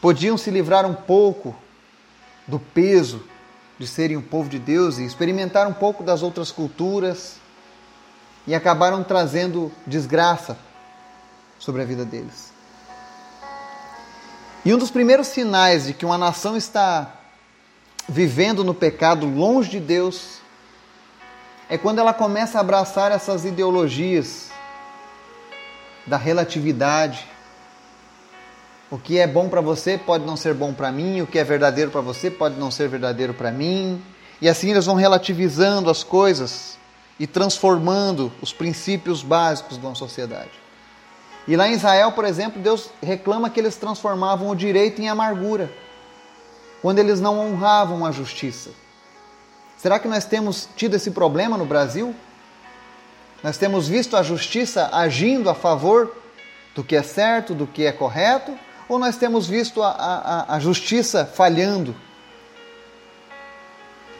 podiam 0.00 0.36
se 0.36 0.50
livrar 0.50 0.84
um 0.84 0.94
pouco 0.94 1.54
do 2.46 2.58
peso 2.58 3.22
de 3.78 3.86
serem 3.86 4.16
o 4.16 4.22
povo 4.22 4.48
de 4.48 4.58
Deus 4.58 4.98
e 4.98 5.04
experimentar 5.04 5.66
um 5.66 5.72
pouco 5.72 6.02
das 6.02 6.22
outras 6.22 6.50
culturas 6.50 7.41
e 8.46 8.54
acabaram 8.54 9.02
trazendo 9.02 9.70
desgraça 9.86 10.56
sobre 11.58 11.82
a 11.82 11.84
vida 11.84 12.04
deles. 12.04 12.52
E 14.64 14.72
um 14.72 14.78
dos 14.78 14.90
primeiros 14.90 15.28
sinais 15.28 15.86
de 15.86 15.94
que 15.94 16.04
uma 16.04 16.18
nação 16.18 16.56
está 16.56 17.14
vivendo 18.08 18.64
no 18.64 18.74
pecado 18.74 19.26
longe 19.26 19.70
de 19.70 19.80
Deus 19.80 20.38
é 21.68 21.78
quando 21.78 22.00
ela 22.00 22.12
começa 22.12 22.58
a 22.58 22.60
abraçar 22.60 23.12
essas 23.12 23.44
ideologias 23.44 24.50
da 26.06 26.16
relatividade. 26.16 27.26
O 28.90 28.98
que 28.98 29.18
é 29.18 29.26
bom 29.26 29.48
para 29.48 29.60
você 29.60 29.96
pode 29.96 30.24
não 30.26 30.36
ser 30.36 30.52
bom 30.52 30.74
para 30.74 30.92
mim, 30.92 31.22
o 31.22 31.26
que 31.26 31.38
é 31.38 31.44
verdadeiro 31.44 31.90
para 31.90 32.00
você 32.00 32.30
pode 32.30 32.58
não 32.58 32.70
ser 32.70 32.88
verdadeiro 32.88 33.32
para 33.32 33.50
mim. 33.50 34.02
E 34.40 34.48
assim 34.48 34.70
eles 34.70 34.84
vão 34.84 34.96
relativizando 34.96 35.88
as 35.88 36.02
coisas 36.04 36.76
e 37.22 37.26
transformando 37.28 38.32
os 38.42 38.52
princípios 38.52 39.22
básicos 39.22 39.78
de 39.78 39.86
uma 39.86 39.94
sociedade. 39.94 40.50
E 41.46 41.54
lá 41.54 41.68
em 41.68 41.74
Israel, 41.74 42.10
por 42.10 42.24
exemplo, 42.24 42.60
Deus 42.60 42.90
reclama 43.00 43.48
que 43.48 43.60
eles 43.60 43.76
transformavam 43.76 44.48
o 44.48 44.56
direito 44.56 45.00
em 45.00 45.08
amargura, 45.08 45.72
quando 46.82 46.98
eles 46.98 47.20
não 47.20 47.38
honravam 47.38 48.04
a 48.04 48.10
justiça. 48.10 48.70
Será 49.76 50.00
que 50.00 50.08
nós 50.08 50.24
temos 50.24 50.68
tido 50.74 50.96
esse 50.96 51.12
problema 51.12 51.56
no 51.56 51.64
Brasil? 51.64 52.12
Nós 53.40 53.56
temos 53.56 53.86
visto 53.86 54.16
a 54.16 54.24
justiça 54.24 54.90
agindo 54.92 55.48
a 55.48 55.54
favor 55.54 56.12
do 56.74 56.82
que 56.82 56.96
é 56.96 57.04
certo, 57.04 57.54
do 57.54 57.68
que 57.68 57.86
é 57.86 57.92
correto, 57.92 58.58
ou 58.88 58.98
nós 58.98 59.16
temos 59.16 59.46
visto 59.46 59.80
a, 59.80 59.90
a, 59.90 60.56
a 60.56 60.58
justiça 60.58 61.24
falhando, 61.24 61.94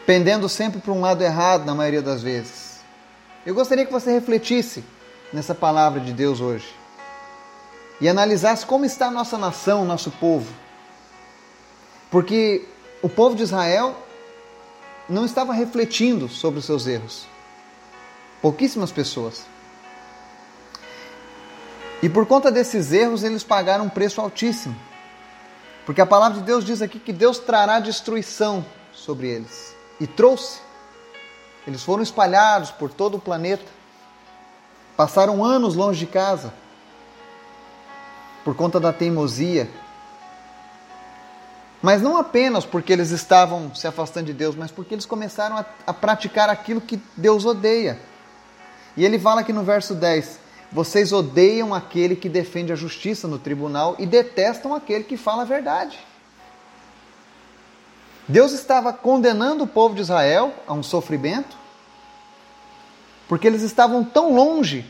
pendendo 0.07 0.49
sempre 0.49 0.81
para 0.81 0.93
um 0.93 1.01
lado 1.01 1.21
errado 1.25 1.65
na 1.65 1.75
maioria 1.75 2.01
das 2.01 2.23
vezes? 2.23 2.72
Eu 3.45 3.55
gostaria 3.55 3.85
que 3.85 3.93
você 3.93 4.13
refletisse 4.13 4.85
nessa 5.33 5.55
palavra 5.55 5.99
de 6.01 6.13
Deus 6.13 6.41
hoje 6.41 6.73
e 8.01 8.09
analisasse 8.09 8.65
como 8.65 8.85
está 8.85 9.07
a 9.07 9.11
nossa 9.11 9.37
nação, 9.37 9.85
nosso 9.85 10.11
povo. 10.13 10.53
Porque 12.11 12.67
o 13.01 13.09
povo 13.09 13.35
de 13.35 13.43
Israel 13.43 13.97
não 15.09 15.25
estava 15.25 15.53
refletindo 15.53 16.29
sobre 16.29 16.61
os 16.61 16.67
seus 16.67 16.87
erros. 16.87 17.27
Pouquíssimas 18.41 18.93
pessoas. 18.93 19.45
E 22.03 22.09
por 22.09 22.27
conta 22.27 22.51
desses 22.51 22.93
erros, 22.93 23.23
eles 23.23 23.43
pagaram 23.43 23.87
um 23.87 23.89
preço 23.89 24.21
altíssimo. 24.21 24.77
Porque 25.85 26.01
a 26.01 26.07
palavra 26.07 26.39
de 26.39 26.45
Deus 26.45 26.65
diz 26.65 26.81
aqui 26.81 26.99
que 26.99 27.13
Deus 27.13 27.39
trará 27.39 27.81
destruição 27.81 28.65
sobre 28.93 29.29
eles. 29.29 29.75
E 30.01 30.07
trouxe. 30.07 30.61
Eles 31.67 31.83
foram 31.83 32.03
espalhados 32.03 32.71
por 32.71 32.91
todo 32.91 33.17
o 33.17 33.21
planeta. 33.21 33.71
Passaram 34.97 35.45
anos 35.45 35.75
longe 35.75 36.01
de 36.01 36.07
casa. 36.07 36.53
Por 38.45 38.55
conta 38.55 38.81
da 38.81 38.93
teimosia. 38.93 39.71
Mas 41.81 42.01
não 42.01 42.17
apenas 42.17 42.65
porque 42.65 42.93
eles 42.93 43.11
estavam 43.11 43.75
se 43.75 43.87
afastando 43.87 44.27
de 44.27 44.33
Deus, 44.33 44.55
mas 44.55 44.71
porque 44.71 44.95
eles 44.95 45.07
começaram 45.07 45.57
a, 45.57 45.65
a 45.87 45.93
praticar 45.93 46.49
aquilo 46.49 46.81
que 46.81 47.01
Deus 47.17 47.45
odeia. 47.45 47.99
E 48.97 49.05
ele 49.05 49.19
fala 49.19 49.41
aqui 49.41 49.53
no 49.53 49.65
verso 49.65 49.95
10: 49.95 50.39
Vocês 50.71 51.13
odeiam 51.13 51.75
aquele 51.75 52.15
que 52.15 52.29
defende 52.29 52.73
a 52.73 52.77
justiça 52.77 53.27
no 53.27 53.39
tribunal 53.39 53.97
e 53.99 54.07
detestam 54.07 54.75
aquele 54.75 55.03
que 55.03 55.17
fala 55.17 55.43
a 55.43 55.47
verdade. 55.47 55.99
Deus 58.29 58.53
estava 58.53 58.93
condenando 58.93 59.65
o 59.65 59.67
povo 59.67 59.95
de 59.95 60.01
Israel 60.01 60.55
a 60.67 60.73
um 60.73 60.83
sofrimento, 60.83 61.57
porque 63.29 63.47
eles 63.47 63.63
estavam 63.63 64.05
tão 64.05 64.35
longe 64.35 64.85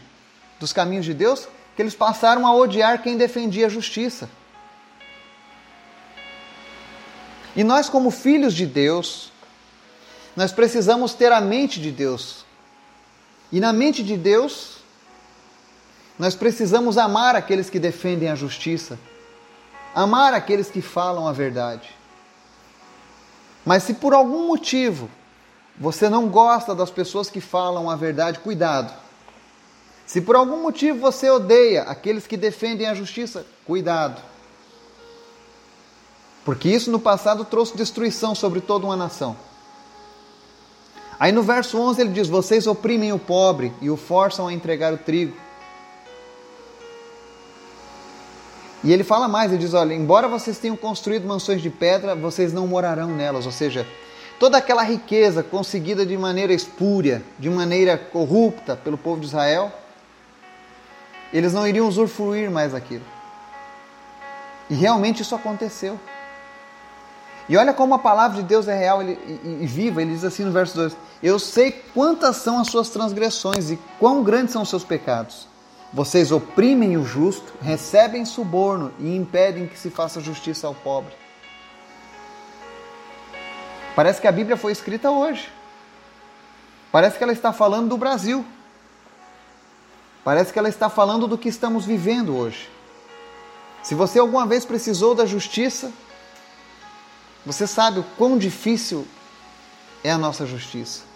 dos 0.61 0.73
caminhos 0.73 1.05
de 1.05 1.15
Deus 1.15 1.49
que 1.75 1.83
eles 1.83 1.95
passaram 1.95 2.47
a 2.47 2.55
odiar 2.55 3.03
quem 3.03 3.17
defendia 3.17 3.67
a 3.67 3.71
justiça. 3.71 4.29
E 7.57 7.65
nós, 7.65 7.89
como 7.89 8.11
filhos 8.11 8.55
de 8.55 8.67
Deus, 8.67 9.31
nós 10.37 10.53
precisamos 10.53 11.15
ter 11.15 11.33
a 11.33 11.41
mente 11.41 11.81
de 11.81 11.91
Deus 11.91 12.45
e 13.53 13.61
na 13.61 13.71
mente 13.71 14.03
de 14.03 14.17
Deus, 14.17 14.79
nós 16.19 16.35
precisamos 16.35 16.97
amar 16.97 17.37
aqueles 17.37 17.69
que 17.69 17.79
defendem 17.79 18.31
a 18.31 18.35
justiça, 18.35 18.99
amar 19.95 20.33
aqueles 20.33 20.71
que 20.71 20.81
falam 20.81 21.29
a 21.29 21.33
verdade. 21.33 22.02
Mas 23.65 23.85
se 23.85 23.95
por 23.95 24.13
algum 24.13 24.47
motivo 24.47 25.09
você 25.79 26.09
não 26.09 26.29
gosta 26.29 26.75
das 26.75 26.91
pessoas 26.91 27.31
que 27.31 27.41
falam 27.41 27.89
a 27.89 27.97
verdade, 27.97 28.39
cuidado. 28.39 28.93
Se 30.07 30.21
por 30.21 30.37
algum 30.37 30.63
motivo 30.63 30.99
você 30.99 31.31
odeia 31.31 31.83
aqueles 31.83 32.27
que 32.27 32.37
defendem 32.37 32.87
a 32.87 32.95
justiça, 32.95 33.47
cuidado. 33.65 34.21
Porque 36.45 36.69
isso 36.69 36.91
no 36.91 36.99
passado 36.99 37.45
trouxe 37.45 37.77
destruição 37.77 38.35
sobre 38.35 38.61
toda 38.61 38.85
uma 38.85 38.97
nação. 38.97 39.37
Aí 41.19 41.31
no 41.31 41.43
verso 41.43 41.79
11 41.79 42.01
ele 42.01 42.11
diz: 42.11 42.29
Vocês 42.29 42.67
oprimem 42.67 43.13
o 43.13 43.19
pobre 43.19 43.73
e 43.81 43.89
o 43.89 43.97
forçam 43.97 44.49
a 44.49 44.53
entregar 44.53 44.93
o 44.93 44.99
trigo. 44.99 45.37
E 48.85 48.93
ele 48.93 49.05
fala 49.05 49.29
mais: 49.29 49.53
Ele 49.53 49.61
diz, 49.61 49.75
Olha, 49.75 49.95
embora 49.95 50.29
vocês 50.29 50.59
tenham 50.59 50.77
construído 50.77 51.27
mansões 51.27 51.63
de 51.63 51.71
pedra, 51.71 52.15
vocês 52.15 52.53
não 52.53 52.67
morarão 52.67 53.09
nelas. 53.09 53.47
Ou 53.47 53.53
seja, 53.53 53.87
toda 54.39 54.59
aquela 54.59 54.83
riqueza 54.83 55.43
conseguida 55.43 56.05
de 56.05 56.17
maneira 56.17 56.53
espúria, 56.53 57.23
de 57.39 57.49
maneira 57.49 57.97
corrupta 57.97 58.77
pelo 58.77 58.99
povo 58.99 59.21
de 59.21 59.27
Israel, 59.27 59.73
eles 61.33 61.53
não 61.53 61.67
iriam 61.67 61.87
usufruir 61.87 62.51
mais 62.51 62.75
aquilo. 62.75 63.05
E 64.69 64.75
realmente 64.75 65.23
isso 65.23 65.35
aconteceu. 65.35 65.99
E 67.49 67.57
olha 67.57 67.73
como 67.73 67.95
a 67.95 67.99
palavra 67.99 68.37
de 68.39 68.43
Deus 68.45 68.69
é 68.69 68.77
real 68.77 69.03
e, 69.03 69.13
e, 69.13 69.67
viva. 69.67 70.01
Ele 70.01 70.13
diz 70.13 70.25
assim 70.25 70.45
no 70.45 70.53
verso 70.53 70.77
2: 70.77 70.97
Eu 71.23 71.39
sei 71.39 71.73
quantas 71.93 72.37
são 72.37 72.59
as 72.59 72.69
suas 72.69 72.89
transgressões 72.89 73.71
e 73.71 73.79
quão 73.99 74.23
grandes 74.23 74.53
são 74.53 74.63
os 74.63 74.69
seus 74.69 74.85
pecados. 74.85 75.52
Vocês 75.93 76.33
oprimem 76.33 76.97
o 76.97 77.05
justo, 77.05 77.53
recebem 77.61 78.25
suborno 78.25 78.95
e 78.99 79.15
impedem 79.15 79.67
que 79.67 79.79
se 79.79 79.91
faça 79.91 80.21
justiça 80.21 80.67
ao 80.67 80.75
pobre. 80.75 81.13
Parece 83.95 84.21
que 84.21 84.27
a 84.27 84.33
Bíblia 84.33 84.57
foi 84.57 84.73
escrita 84.73 85.11
hoje. 85.11 85.51
Parece 86.91 87.19
que 87.19 87.25
ela 87.25 87.33
está 87.33 87.53
falando 87.53 87.91
do 87.91 87.99
Brasil. 87.99 88.45
Parece 90.25 90.53
que 90.53 90.59
ela 90.59 90.69
está 90.69 90.89
falando 90.89 91.27
do 91.27 91.37
que 91.37 91.49
estamos 91.49 91.85
vivendo 91.85 92.35
hoje. 92.35 92.71
Se 93.83 93.95
você 93.95 94.19
alguma 94.19 94.47
vez 94.47 94.65
precisou 94.65 95.15
da 95.15 95.27
justiça, 95.27 95.93
você 97.45 97.67
sabe 97.67 97.99
o 97.99 98.05
quão 98.17 98.39
difícil 98.39 99.07
é 100.03 100.11
a 100.11 100.17
nossa 100.17 100.47
justiça. 100.47 101.12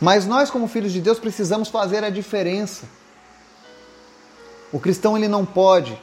Mas 0.00 0.26
nós, 0.26 0.50
como 0.50 0.68
filhos 0.68 0.92
de 0.92 1.00
Deus, 1.00 1.18
precisamos 1.18 1.68
fazer 1.68 2.04
a 2.04 2.10
diferença. 2.10 2.86
O 4.72 4.78
cristão 4.78 5.16
ele 5.16 5.28
não 5.28 5.44
pode 5.44 6.00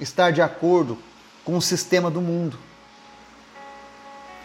estar 0.00 0.30
de 0.30 0.40
acordo 0.40 0.98
com 1.44 1.56
o 1.56 1.62
sistema 1.62 2.10
do 2.10 2.20
mundo. 2.20 2.58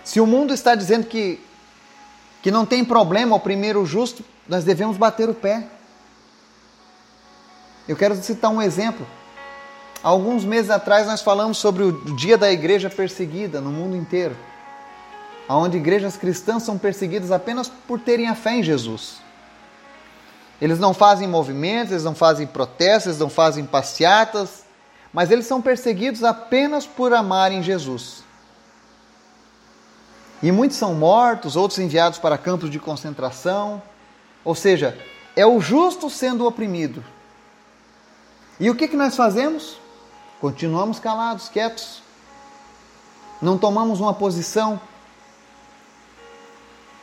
Se 0.04 0.20
o 0.20 0.26
mundo 0.26 0.54
está 0.54 0.76
dizendo 0.76 1.06
que, 1.06 1.40
que 2.42 2.52
não 2.52 2.66
tem 2.66 2.84
problema 2.84 3.36
o 3.36 3.86
justo, 3.86 4.24
nós 4.48 4.64
devemos 4.64 4.98
bater 4.98 5.30
o 5.30 5.34
pé. 5.34 5.68
Eu 7.88 7.96
quero 7.96 8.16
citar 8.16 8.52
um 8.52 8.62
exemplo. 8.62 9.06
Alguns 10.02 10.44
meses 10.44 10.70
atrás 10.70 11.08
nós 11.08 11.22
falamos 11.22 11.58
sobre 11.58 11.84
o 11.84 12.16
dia 12.16 12.38
da 12.38 12.52
igreja 12.52 12.90
perseguida 12.90 13.62
no 13.62 13.72
mundo 13.72 13.96
inteiro, 13.96 14.36
onde 15.50 15.78
igrejas 15.78 16.18
cristãs 16.18 16.64
são 16.64 16.78
perseguidas 16.78 17.32
apenas 17.32 17.68
por 17.68 18.00
terem 18.00 18.28
a 18.28 18.36
fé 18.36 18.56
em 18.56 18.64
Jesus. 18.64 19.18
Eles 20.62 20.80
não 20.80 20.94
fazem 20.94 21.28
movimentos, 21.28 21.92
eles 21.92 22.04
não 22.04 22.16
fazem 22.16 22.48
protestos, 22.48 23.08
eles 23.08 23.20
não 23.20 23.30
fazem 23.30 23.66
passeatas, 23.66 24.64
mas 25.12 25.30
eles 25.30 25.46
são 25.46 25.62
perseguidos 25.62 26.24
apenas 26.24 26.88
por 26.88 27.14
amarem 27.14 27.62
Jesus. 27.62 28.24
E 30.42 30.52
muitos 30.52 30.78
são 30.78 30.94
mortos, 30.94 31.56
outros 31.56 31.80
enviados 31.80 32.20
para 32.20 32.38
campos 32.38 32.70
de 32.70 32.78
concentração. 32.78 33.82
Ou 34.44 34.54
seja, 34.54 34.98
é 35.36 35.46
o 35.46 35.62
justo 35.62 36.10
sendo 36.10 36.46
oprimido. 36.46 37.04
E 38.60 38.70
o 38.70 38.76
que, 38.76 38.88
que 38.88 38.98
nós 38.98 39.16
fazemos? 39.16 39.78
Continuamos 40.42 41.00
calados, 41.00 41.48
quietos. 41.48 42.02
Não 43.42 43.58
tomamos 43.58 44.02
uma 44.02 44.14
posição. 44.14 44.80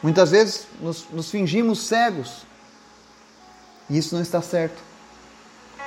Muitas 0.03 0.31
vezes 0.31 0.67
nos, 0.81 1.07
nos 1.11 1.31
fingimos 1.31 1.87
cegos. 1.87 2.47
E 3.89 3.99
isso 3.99 4.15
não 4.15 4.23
está 4.23 4.41
certo. 4.41 4.81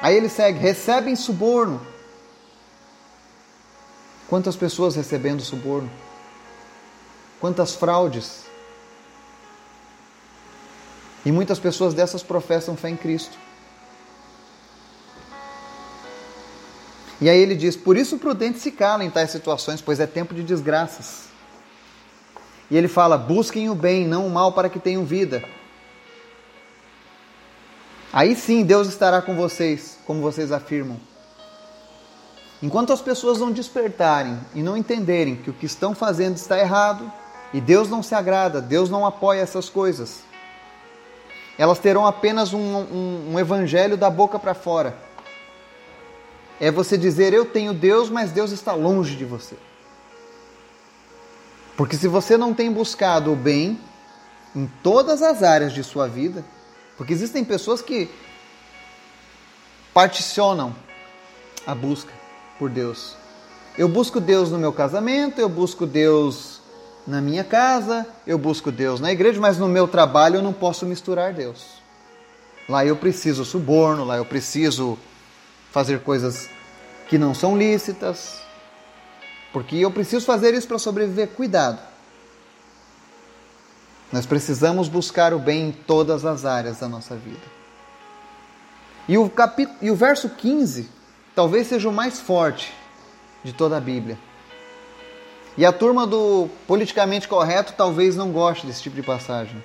Aí 0.01 0.15
ele 0.15 0.29
segue: 0.29 0.59
recebem 0.59 1.15
suborno. 1.15 1.81
Quantas 4.27 4.55
pessoas 4.55 4.95
recebendo 4.95 5.41
suborno? 5.41 5.91
Quantas 7.39 7.75
fraudes? 7.75 8.43
E 11.25 11.31
muitas 11.31 11.59
pessoas 11.59 11.93
dessas 11.93 12.21
professam 12.21 12.75
fé 12.75 12.89
em 12.89 12.97
Cristo. 12.97 13.37
E 17.21 17.29
aí 17.29 17.39
ele 17.39 17.55
diz: 17.55 17.75
Por 17.75 17.97
isso 17.97 18.17
prudente 18.17 18.59
se 18.59 18.71
cala 18.71 19.03
em 19.03 19.09
tais 19.09 19.31
situações, 19.31 19.81
pois 19.81 19.99
é 19.99 20.05
tempo 20.05 20.33
de 20.33 20.43
desgraças. 20.43 21.32
E 22.69 22.77
ele 22.77 22.87
fala: 22.87 23.17
Busquem 23.17 23.69
o 23.69 23.75
bem, 23.75 24.07
não 24.07 24.27
o 24.27 24.29
mal, 24.29 24.51
para 24.53 24.69
que 24.69 24.79
tenham 24.79 25.05
vida. 25.05 25.43
Aí 28.11 28.35
sim 28.35 28.63
Deus 28.63 28.87
estará 28.87 29.21
com 29.21 29.35
vocês, 29.35 29.97
como 30.05 30.21
vocês 30.21 30.51
afirmam. 30.51 30.99
Enquanto 32.61 32.93
as 32.93 33.01
pessoas 33.01 33.39
não 33.39 33.51
despertarem 33.51 34.39
e 34.53 34.61
não 34.61 34.77
entenderem 34.77 35.35
que 35.35 35.49
o 35.49 35.53
que 35.53 35.65
estão 35.65 35.93
fazendo 35.93 36.37
está 36.37 36.57
errado 36.57 37.11
e 37.53 37.59
Deus 37.59 37.89
não 37.89 38.01
se 38.01 38.15
agrada, 38.15 38.61
Deus 38.61 38.89
não 38.89 39.05
apoia 39.05 39.41
essas 39.41 39.67
coisas, 39.67 40.23
elas 41.57 41.79
terão 41.79 42.05
apenas 42.05 42.53
um, 42.53 42.59
um, 42.59 43.31
um 43.33 43.39
evangelho 43.39 43.97
da 43.97 44.09
boca 44.09 44.39
para 44.39 44.53
fora 44.53 44.95
é 46.59 46.71
você 46.71 46.97
dizer 46.97 47.33
eu 47.33 47.45
tenho 47.45 47.73
Deus, 47.73 48.09
mas 48.09 48.31
Deus 48.31 48.51
está 48.51 48.73
longe 48.73 49.17
de 49.17 49.25
você. 49.25 49.57
Porque 51.75 51.95
se 51.95 52.07
você 52.07 52.37
não 52.37 52.53
tem 52.53 52.71
buscado 52.71 53.31
o 53.31 53.35
bem 53.35 53.79
em 54.55 54.69
todas 54.83 55.21
as 55.21 55.41
áreas 55.41 55.73
de 55.73 55.83
sua 55.83 56.07
vida, 56.07 56.45
porque 56.97 57.13
existem 57.13 57.43
pessoas 57.43 57.81
que 57.81 58.09
particionam 59.93 60.75
a 61.65 61.73
busca 61.73 62.11
por 62.59 62.69
Deus. 62.69 63.15
Eu 63.77 63.87
busco 63.87 64.19
Deus 64.19 64.51
no 64.51 64.59
meu 64.59 64.71
casamento, 64.71 65.39
eu 65.39 65.49
busco 65.49 65.85
Deus 65.85 66.61
na 67.07 67.19
minha 67.19 67.43
casa, 67.43 68.05
eu 68.25 68.37
busco 68.37 68.71
Deus 68.71 68.99
na 68.99 69.11
igreja, 69.11 69.41
mas 69.41 69.57
no 69.57 69.67
meu 69.67 69.87
trabalho 69.87 70.35
eu 70.35 70.43
não 70.43 70.53
posso 70.53 70.85
misturar 70.85 71.33
Deus. 71.33 71.81
Lá 72.69 72.85
eu 72.85 72.95
preciso 72.95 73.43
suborno, 73.43 74.05
lá 74.05 74.17
eu 74.17 74.25
preciso 74.25 74.97
fazer 75.71 76.01
coisas 76.01 76.47
que 77.09 77.17
não 77.17 77.33
são 77.33 77.57
lícitas, 77.57 78.42
porque 79.53 79.75
eu 79.77 79.91
preciso 79.91 80.25
fazer 80.25 80.55
isso 80.55 80.67
para 80.67 80.79
sobreviver. 80.79 81.29
Cuidado. 81.29 81.79
Nós 84.11 84.25
precisamos 84.25 84.89
buscar 84.89 85.33
o 85.33 85.39
bem 85.39 85.69
em 85.69 85.71
todas 85.71 86.25
as 86.25 86.43
áreas 86.43 86.79
da 86.79 86.89
nossa 86.89 87.15
vida. 87.15 87.41
E 89.07 89.17
o, 89.17 89.29
capítulo, 89.29 89.77
e 89.81 89.91
o 89.91 89.95
verso 89.95 90.27
15 90.29 90.89
talvez 91.35 91.67
seja 91.67 91.87
o 91.87 91.93
mais 91.93 92.19
forte 92.19 92.73
de 93.43 93.53
toda 93.53 93.77
a 93.77 93.79
Bíblia. 93.79 94.17
E 95.55 95.65
a 95.65 95.71
turma 95.71 96.07
do 96.07 96.49
politicamente 96.67 97.27
correto 97.27 97.73
talvez 97.77 98.15
não 98.15 98.31
goste 98.31 98.65
desse 98.65 98.81
tipo 98.81 98.95
de 98.95 99.03
passagem. 99.03 99.63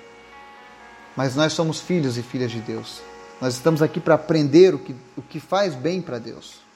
Mas 1.15 1.35
nós 1.35 1.53
somos 1.53 1.79
filhos 1.79 2.17
e 2.17 2.21
filhas 2.21 2.51
de 2.51 2.59
Deus. 2.59 3.01
Nós 3.41 3.55
estamos 3.55 3.81
aqui 3.81 3.99
para 3.99 4.15
aprender 4.15 4.75
o 4.75 4.79
que, 4.79 4.95
o 5.17 5.21
que 5.21 5.39
faz 5.39 5.73
bem 5.73 6.01
para 6.01 6.19
Deus. 6.19 6.68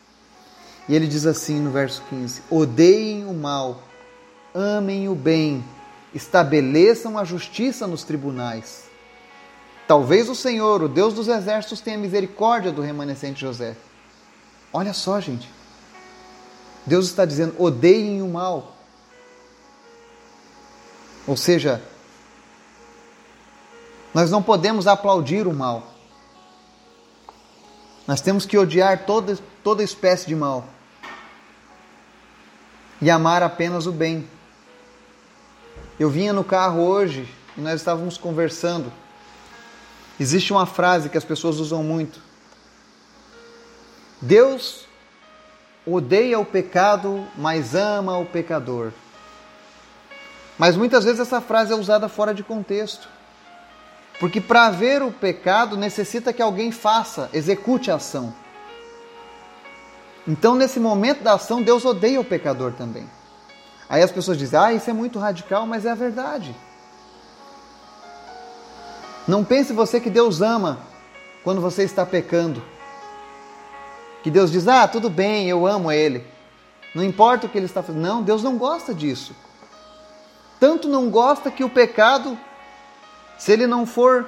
E 0.88 0.96
ele 0.96 1.08
diz 1.08 1.26
assim 1.26 1.60
no 1.60 1.72
verso 1.72 2.02
15: 2.10 2.44
Odeiem 2.50 3.26
o 3.26 3.34
mal, 3.34 3.82
amem 4.54 5.08
o 5.08 5.16
bem, 5.16 5.64
estabeleçam 6.14 7.18
a 7.18 7.24
justiça 7.24 7.88
nos 7.88 8.04
tribunais. 8.04 8.84
Talvez 9.88 10.30
o 10.30 10.36
Senhor, 10.36 10.82
o 10.82 10.90
Deus 10.90 11.14
dos 11.14 11.28
exércitos, 11.28 11.82
tenha 11.82 11.98
misericórdia 11.98 12.72
do 12.72 12.82
remanescente 12.82 13.42
José. 13.42 13.76
Olha 14.72 14.94
só, 14.94 15.20
gente. 15.20 15.50
Deus 16.86 17.06
está 17.06 17.26
dizendo: 17.26 17.56
odeiem 17.62 18.22
o 18.22 18.28
mal. 18.28 18.76
Ou 21.26 21.38
seja, 21.38 21.82
nós 24.14 24.30
não 24.30 24.44
podemos 24.44 24.86
aplaudir 24.88 25.48
o 25.48 25.54
mal. 25.54 25.88
Nós 28.06 28.20
temos 28.20 28.46
que 28.46 28.58
odiar 28.58 29.06
toda, 29.06 29.40
toda 29.64 29.82
espécie 29.82 30.28
de 30.28 30.36
mal 30.36 30.73
e 33.04 33.12
amar 33.12 33.44
apenas 33.44 33.86
o 33.86 33.92
bem. 33.92 34.26
Eu 36.00 36.10
vinha 36.10 36.32
no 36.32 36.42
carro 36.42 36.82
hoje 36.82 37.28
e 37.58 37.60
nós 37.60 37.82
estávamos 37.82 38.18
conversando. 38.18 38.90
Existe 40.18 40.54
uma 40.54 40.66
frase 40.66 41.10
que 41.10 41.18
as 41.18 41.26
pessoas 41.26 41.60
usam 41.60 41.84
muito. 41.84 42.22
Deus 44.22 44.86
odeia 45.86 46.40
o 46.40 46.46
pecado, 46.46 47.28
mas 47.38 47.76
ama 47.76 48.18
o 48.18 48.26
pecador. 48.26 48.94
Mas 50.58 50.78
muitas 50.78 51.04
vezes 51.04 51.20
essa 51.20 51.42
frase 51.42 51.74
é 51.74 51.76
usada 51.76 52.08
fora 52.08 52.34
de 52.34 52.42
contexto. 52.42 53.10
Porque 54.18 54.40
para 54.40 54.70
ver 54.70 55.02
o 55.02 55.12
pecado 55.12 55.76
necessita 55.76 56.32
que 56.32 56.42
alguém 56.42 56.72
faça, 56.72 57.30
execute 57.34 57.92
a 57.92 57.96
ação. 57.96 58.34
Então, 60.28 60.56
nesse 60.56 60.80
momento 60.80 61.22
da 61.24 61.34
ação, 61.34 61.62
Deus 61.62 61.84
odeia 61.84 62.20
o 62.20 62.26
pecador 62.26 62.72
também. 62.74 63.10
Aí 63.90 64.02
as 64.02 64.12
pessoas 64.12 64.38
dizem: 64.38 64.60
ah, 64.60 64.74
isso 64.74 64.90
é 64.90 64.94
muito 64.94 65.20
radical, 65.20 65.68
mas 65.68 65.86
é 65.86 65.92
a 65.92 65.96
verdade. 65.96 66.56
Não 69.28 69.44
pense 69.44 69.74
você 69.74 70.00
que 70.00 70.10
Deus 70.10 70.42
ama 70.42 70.80
quando 71.44 71.62
você 71.62 71.84
está 71.84 72.06
pecando. 72.06 72.64
Que 74.24 74.32
Deus 74.32 74.52
diz: 74.52 74.68
ah, 74.68 74.88
tudo 74.88 75.10
bem, 75.10 75.50
eu 75.50 75.68
amo 75.68 75.92
Ele. 75.92 76.26
Não 76.96 77.04
importa 77.04 77.46
o 77.46 77.50
que 77.50 77.58
Ele 77.58 77.66
está 77.66 77.84
fazendo. 77.84 78.02
Não, 78.02 78.24
Deus 78.24 78.42
não 78.42 78.58
gosta 78.58 78.94
disso. 78.94 79.36
Tanto 80.60 80.88
não 80.88 81.10
gosta 81.10 81.52
que 81.52 81.62
o 81.62 81.70
pecado, 81.70 82.40
se 83.38 83.52
ele 83.52 83.68
não 83.68 83.86
for 83.86 84.26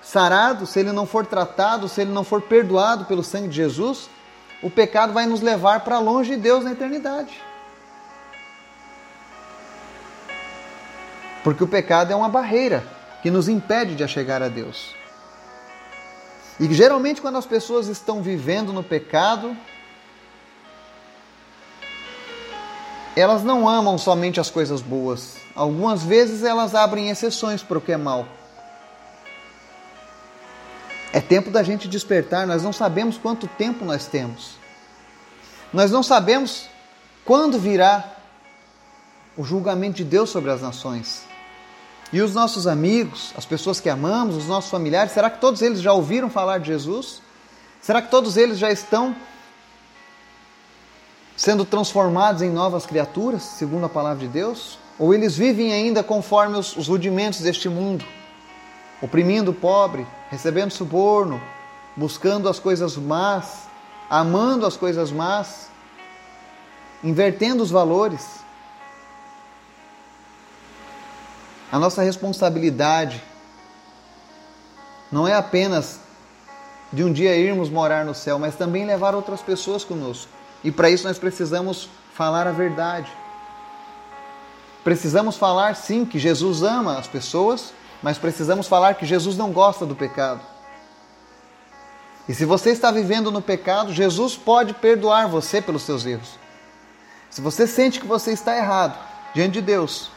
sarado, 0.00 0.64
se 0.64 0.80
ele 0.80 0.92
não 0.92 1.04
for 1.04 1.26
tratado, 1.26 1.90
se 1.90 2.00
ele 2.00 2.10
não 2.10 2.24
for 2.24 2.40
perdoado 2.40 3.04
pelo 3.04 3.22
sangue 3.22 3.48
de 3.48 3.56
Jesus, 3.56 4.08
o 4.64 4.70
pecado 4.70 5.12
vai 5.12 5.26
nos 5.26 5.42
levar 5.42 5.80
para 5.80 5.98
longe 5.98 6.30
de 6.30 6.40
Deus 6.40 6.64
na 6.64 6.72
eternidade. 6.72 7.38
Porque 11.44 11.62
o 11.62 11.68
pecado 11.68 12.10
é 12.10 12.16
uma 12.16 12.30
barreira 12.30 12.82
que 13.22 13.30
nos 13.30 13.46
impede 13.46 13.94
de 13.94 14.08
chegar 14.08 14.42
a 14.42 14.48
Deus. 14.48 14.94
E 16.58 16.72
geralmente, 16.72 17.20
quando 17.20 17.36
as 17.36 17.44
pessoas 17.44 17.88
estão 17.88 18.22
vivendo 18.22 18.72
no 18.72 18.82
pecado, 18.82 19.54
elas 23.14 23.44
não 23.44 23.68
amam 23.68 23.98
somente 23.98 24.40
as 24.40 24.48
coisas 24.48 24.80
boas. 24.80 25.36
Algumas 25.54 26.02
vezes 26.02 26.42
elas 26.42 26.74
abrem 26.74 27.10
exceções 27.10 27.62
para 27.62 27.76
o 27.76 27.82
que 27.82 27.92
é 27.92 27.98
mal. 27.98 28.26
É 31.14 31.20
tempo 31.20 31.48
da 31.48 31.62
gente 31.62 31.86
despertar, 31.86 32.44
nós 32.44 32.64
não 32.64 32.72
sabemos 32.72 33.16
quanto 33.16 33.46
tempo 33.46 33.84
nós 33.84 34.04
temos. 34.08 34.56
Nós 35.72 35.92
não 35.92 36.02
sabemos 36.02 36.68
quando 37.24 37.56
virá 37.56 38.16
o 39.36 39.44
julgamento 39.44 39.98
de 39.98 40.04
Deus 40.04 40.28
sobre 40.28 40.50
as 40.50 40.60
nações. 40.60 41.22
E 42.12 42.20
os 42.20 42.34
nossos 42.34 42.66
amigos, 42.66 43.32
as 43.36 43.44
pessoas 43.44 43.78
que 43.78 43.88
amamos, 43.88 44.34
os 44.34 44.48
nossos 44.48 44.68
familiares, 44.68 45.12
será 45.12 45.30
que 45.30 45.40
todos 45.40 45.62
eles 45.62 45.80
já 45.80 45.92
ouviram 45.92 46.28
falar 46.28 46.58
de 46.58 46.66
Jesus? 46.66 47.22
Será 47.80 48.02
que 48.02 48.10
todos 48.10 48.36
eles 48.36 48.58
já 48.58 48.72
estão 48.72 49.14
sendo 51.36 51.64
transformados 51.64 52.42
em 52.42 52.50
novas 52.50 52.86
criaturas, 52.86 53.44
segundo 53.44 53.86
a 53.86 53.88
palavra 53.88 54.26
de 54.26 54.32
Deus? 54.32 54.80
Ou 54.98 55.14
eles 55.14 55.36
vivem 55.36 55.72
ainda 55.72 56.02
conforme 56.02 56.58
os, 56.58 56.76
os 56.76 56.88
rudimentos 56.88 57.38
deste 57.38 57.68
mundo, 57.68 58.04
oprimindo 59.04 59.50
o 59.50 59.54
pobre, 59.54 60.06
recebendo 60.30 60.70
suborno, 60.70 61.38
buscando 61.94 62.48
as 62.48 62.58
coisas 62.58 62.96
más, 62.96 63.68
amando 64.08 64.64
as 64.64 64.78
coisas 64.78 65.12
más, 65.12 65.68
invertendo 67.02 67.62
os 67.62 67.70
valores? 67.70 68.40
A 71.70 71.78
nossa 71.78 72.02
responsabilidade 72.02 73.22
não 75.12 75.28
é 75.28 75.34
apenas 75.34 76.00
de 76.90 77.04
um 77.04 77.12
dia 77.12 77.36
irmos 77.36 77.68
morar 77.68 78.06
no 78.06 78.14
céu, 78.14 78.38
mas 78.38 78.56
também 78.56 78.86
levar 78.86 79.14
outras 79.14 79.42
pessoas 79.42 79.84
conosco. 79.84 80.30
E 80.62 80.72
para 80.72 80.88
isso 80.88 81.06
nós 81.06 81.18
precisamos 81.18 81.90
falar 82.14 82.46
a 82.46 82.52
verdade. 82.52 83.12
Precisamos 84.82 85.36
falar 85.36 85.76
sim 85.76 86.06
que 86.06 86.18
Jesus 86.18 86.62
ama 86.62 86.96
as 86.96 87.06
pessoas, 87.06 87.74
mas 88.04 88.18
precisamos 88.18 88.68
falar 88.68 88.96
que 88.96 89.06
Jesus 89.06 89.34
não 89.34 89.50
gosta 89.50 89.86
do 89.86 89.96
pecado. 89.96 90.42
E 92.28 92.34
se 92.34 92.44
você 92.44 92.68
está 92.68 92.90
vivendo 92.90 93.32
no 93.32 93.40
pecado, 93.40 93.94
Jesus 93.94 94.36
pode 94.36 94.74
perdoar 94.74 95.26
você 95.26 95.62
pelos 95.62 95.84
seus 95.84 96.04
erros. 96.04 96.38
Se 97.30 97.40
você 97.40 97.66
sente 97.66 97.98
que 97.98 98.06
você 98.06 98.32
está 98.32 98.54
errado 98.54 98.98
diante 99.34 99.54
de 99.54 99.62
Deus, 99.62 100.10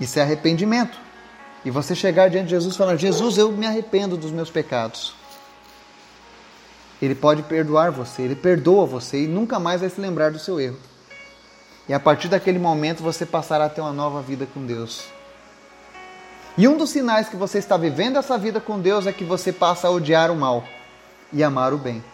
isso 0.00 0.18
é 0.18 0.22
arrependimento. 0.22 0.98
E 1.64 1.70
você 1.70 1.94
chegar 1.94 2.28
diante 2.28 2.46
de 2.46 2.50
Jesus 2.50 2.74
e 2.74 2.78
falar: 2.78 2.96
Jesus, 2.96 3.38
eu 3.38 3.52
me 3.52 3.64
arrependo 3.64 4.16
dos 4.16 4.32
meus 4.32 4.50
pecados. 4.50 5.14
Ele 7.00 7.14
pode 7.14 7.44
perdoar 7.44 7.92
você, 7.92 8.22
ele 8.22 8.34
perdoa 8.34 8.84
você 8.84 9.22
e 9.22 9.28
nunca 9.28 9.60
mais 9.60 9.82
vai 9.82 9.90
se 9.90 10.00
lembrar 10.00 10.32
do 10.32 10.40
seu 10.40 10.58
erro. 10.58 10.78
E 11.88 11.94
a 11.94 12.00
partir 12.00 12.26
daquele 12.26 12.58
momento 12.58 13.04
você 13.04 13.24
passará 13.24 13.66
a 13.66 13.68
ter 13.68 13.80
uma 13.80 13.92
nova 13.92 14.20
vida 14.20 14.48
com 14.52 14.66
Deus. 14.66 15.13
E 16.56 16.68
um 16.68 16.76
dos 16.76 16.90
sinais 16.90 17.28
que 17.28 17.36
você 17.36 17.58
está 17.58 17.76
vivendo 17.76 18.18
essa 18.18 18.38
vida 18.38 18.60
com 18.60 18.78
Deus 18.80 19.06
é 19.06 19.12
que 19.12 19.24
você 19.24 19.52
passa 19.52 19.88
a 19.88 19.90
odiar 19.90 20.30
o 20.30 20.36
mal 20.36 20.64
e 21.32 21.42
amar 21.42 21.72
o 21.72 21.78
bem. 21.78 22.04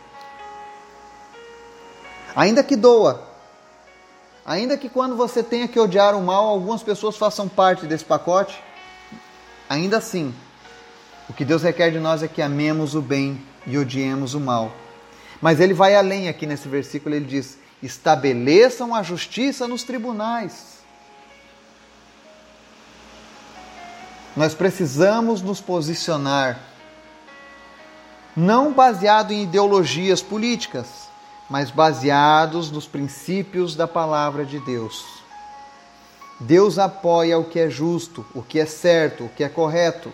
Ainda 2.34 2.62
que 2.62 2.76
doa, 2.76 3.30
Ainda 4.50 4.76
que 4.76 4.88
quando 4.88 5.14
você 5.14 5.44
tenha 5.44 5.68
que 5.68 5.78
odiar 5.78 6.12
o 6.16 6.20
mal, 6.20 6.48
algumas 6.48 6.82
pessoas 6.82 7.16
façam 7.16 7.48
parte 7.48 7.86
desse 7.86 8.04
pacote, 8.04 8.60
ainda 9.68 9.98
assim, 9.98 10.34
o 11.28 11.32
que 11.32 11.44
Deus 11.44 11.62
requer 11.62 11.92
de 11.92 12.00
nós 12.00 12.20
é 12.22 12.26
que 12.26 12.42
amemos 12.42 12.96
o 12.96 13.00
bem 13.00 13.40
e 13.64 13.78
odiemos 13.78 14.34
o 14.34 14.40
mal. 14.40 14.72
Mas 15.40 15.60
ele 15.60 15.72
vai 15.72 15.94
além 15.94 16.28
aqui 16.28 16.46
nesse 16.46 16.66
versículo, 16.66 17.14
ele 17.14 17.26
diz: 17.26 17.58
estabeleçam 17.80 18.92
a 18.92 19.04
justiça 19.04 19.68
nos 19.68 19.84
tribunais. 19.84 20.79
Nós 24.36 24.54
precisamos 24.54 25.42
nos 25.42 25.60
posicionar, 25.60 26.58
não 28.36 28.72
baseado 28.72 29.32
em 29.32 29.42
ideologias 29.42 30.22
políticas, 30.22 31.08
mas 31.48 31.70
baseados 31.70 32.70
nos 32.70 32.86
princípios 32.86 33.74
da 33.74 33.88
palavra 33.88 34.44
de 34.44 34.60
Deus. 34.60 35.04
Deus 36.38 36.78
apoia 36.78 37.38
o 37.38 37.44
que 37.44 37.58
é 37.58 37.68
justo, 37.68 38.24
o 38.34 38.42
que 38.42 38.60
é 38.60 38.66
certo, 38.66 39.24
o 39.24 39.28
que 39.28 39.42
é 39.42 39.48
correto. 39.48 40.12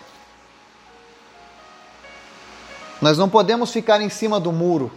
Nós 3.01 3.19
não 3.19 3.29
podemos 3.29 3.71
ficar 3.71 4.01
em 4.01 4.09
cima 4.09 4.41
do 4.41 4.51
muro 4.51 4.91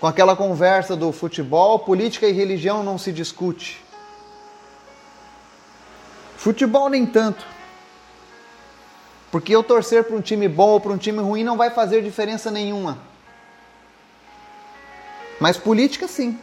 com 0.00 0.06
aquela 0.06 0.36
conversa 0.36 0.94
do 0.94 1.10
futebol, 1.10 1.78
política 1.78 2.26
e 2.26 2.32
religião 2.32 2.82
não 2.82 2.98
se 2.98 3.12
discute. 3.12 3.82
Futebol 6.36 6.88
nem 6.88 7.04
tanto. 7.06 7.44
Porque 9.30 9.54
eu 9.54 9.62
torcer 9.62 10.04
para 10.04 10.16
um 10.16 10.20
time 10.20 10.48
bom 10.48 10.70
ou 10.70 10.80
para 10.80 10.92
um 10.92 10.98
time 10.98 11.20
ruim 11.20 11.42
não 11.42 11.56
vai 11.56 11.70
fazer 11.70 12.02
diferença 12.02 12.50
nenhuma. 12.50 12.98
Mas 15.40 15.56
política, 15.56 16.06
sim. 16.06 16.38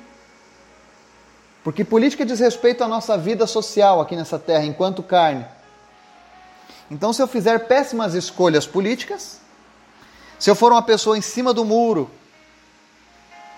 Porque 1.64 1.84
política 1.84 2.26
diz 2.26 2.40
respeito 2.40 2.84
à 2.84 2.88
nossa 2.88 3.18
vida 3.18 3.48
social 3.48 4.02
aqui 4.02 4.16
nessa 4.16 4.38
terra, 4.38 4.66
enquanto 4.66 5.02
carne. 5.02 5.46
Então, 6.92 7.14
se 7.14 7.22
eu 7.22 7.28
fizer 7.28 7.68
péssimas 7.68 8.14
escolhas 8.14 8.68
políticas, 8.68 9.40
se 10.38 10.50
eu 10.50 10.56
for 10.56 10.72
uma 10.72 10.82
pessoa 10.82 11.18
em 11.18 11.22
cima 11.22 11.54
do 11.54 11.64
muro, 11.64 12.12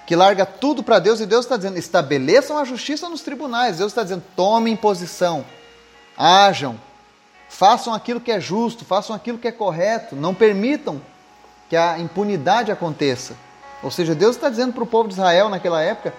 que 0.05 0.15
larga 0.15 0.45
tudo 0.45 0.83
para 0.83 0.99
Deus, 0.99 1.19
e 1.19 1.25
Deus 1.25 1.45
está 1.45 1.57
dizendo: 1.57 1.77
estabeleçam 1.77 2.57
a 2.57 2.63
justiça 2.63 3.09
nos 3.09 3.21
tribunais. 3.21 3.79
Deus 3.79 3.91
está 3.91 4.03
dizendo: 4.03 4.23
tomem 4.35 4.75
posição, 4.75 5.43
ajam, 6.17 6.79
façam 7.49 7.93
aquilo 7.93 8.19
que 8.19 8.31
é 8.31 8.39
justo, 8.39 8.85
façam 8.85 9.15
aquilo 9.15 9.37
que 9.37 9.47
é 9.47 9.51
correto, 9.51 10.15
não 10.15 10.33
permitam 10.33 11.01
que 11.69 11.75
a 11.75 11.99
impunidade 11.99 12.71
aconteça. 12.71 13.35
Ou 13.83 13.91
seja, 13.91 14.15
Deus 14.15 14.35
está 14.35 14.49
dizendo 14.49 14.73
para 14.73 14.83
o 14.83 14.87
povo 14.87 15.07
de 15.07 15.15
Israel 15.15 15.49
naquela 15.49 15.81
época: 15.81 16.13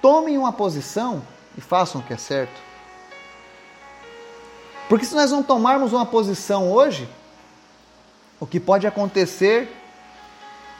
tomem 0.00 0.38
uma 0.38 0.52
posição 0.52 1.22
e 1.56 1.60
façam 1.60 2.00
o 2.00 2.04
que 2.04 2.12
é 2.12 2.16
certo. 2.16 2.60
Porque 4.88 5.04
se 5.04 5.14
nós 5.14 5.30
não 5.30 5.42
tomarmos 5.42 5.92
uma 5.92 6.04
posição 6.04 6.70
hoje, 6.70 7.08
o 8.40 8.46
que 8.46 8.58
pode 8.58 8.86
acontecer 8.86 9.70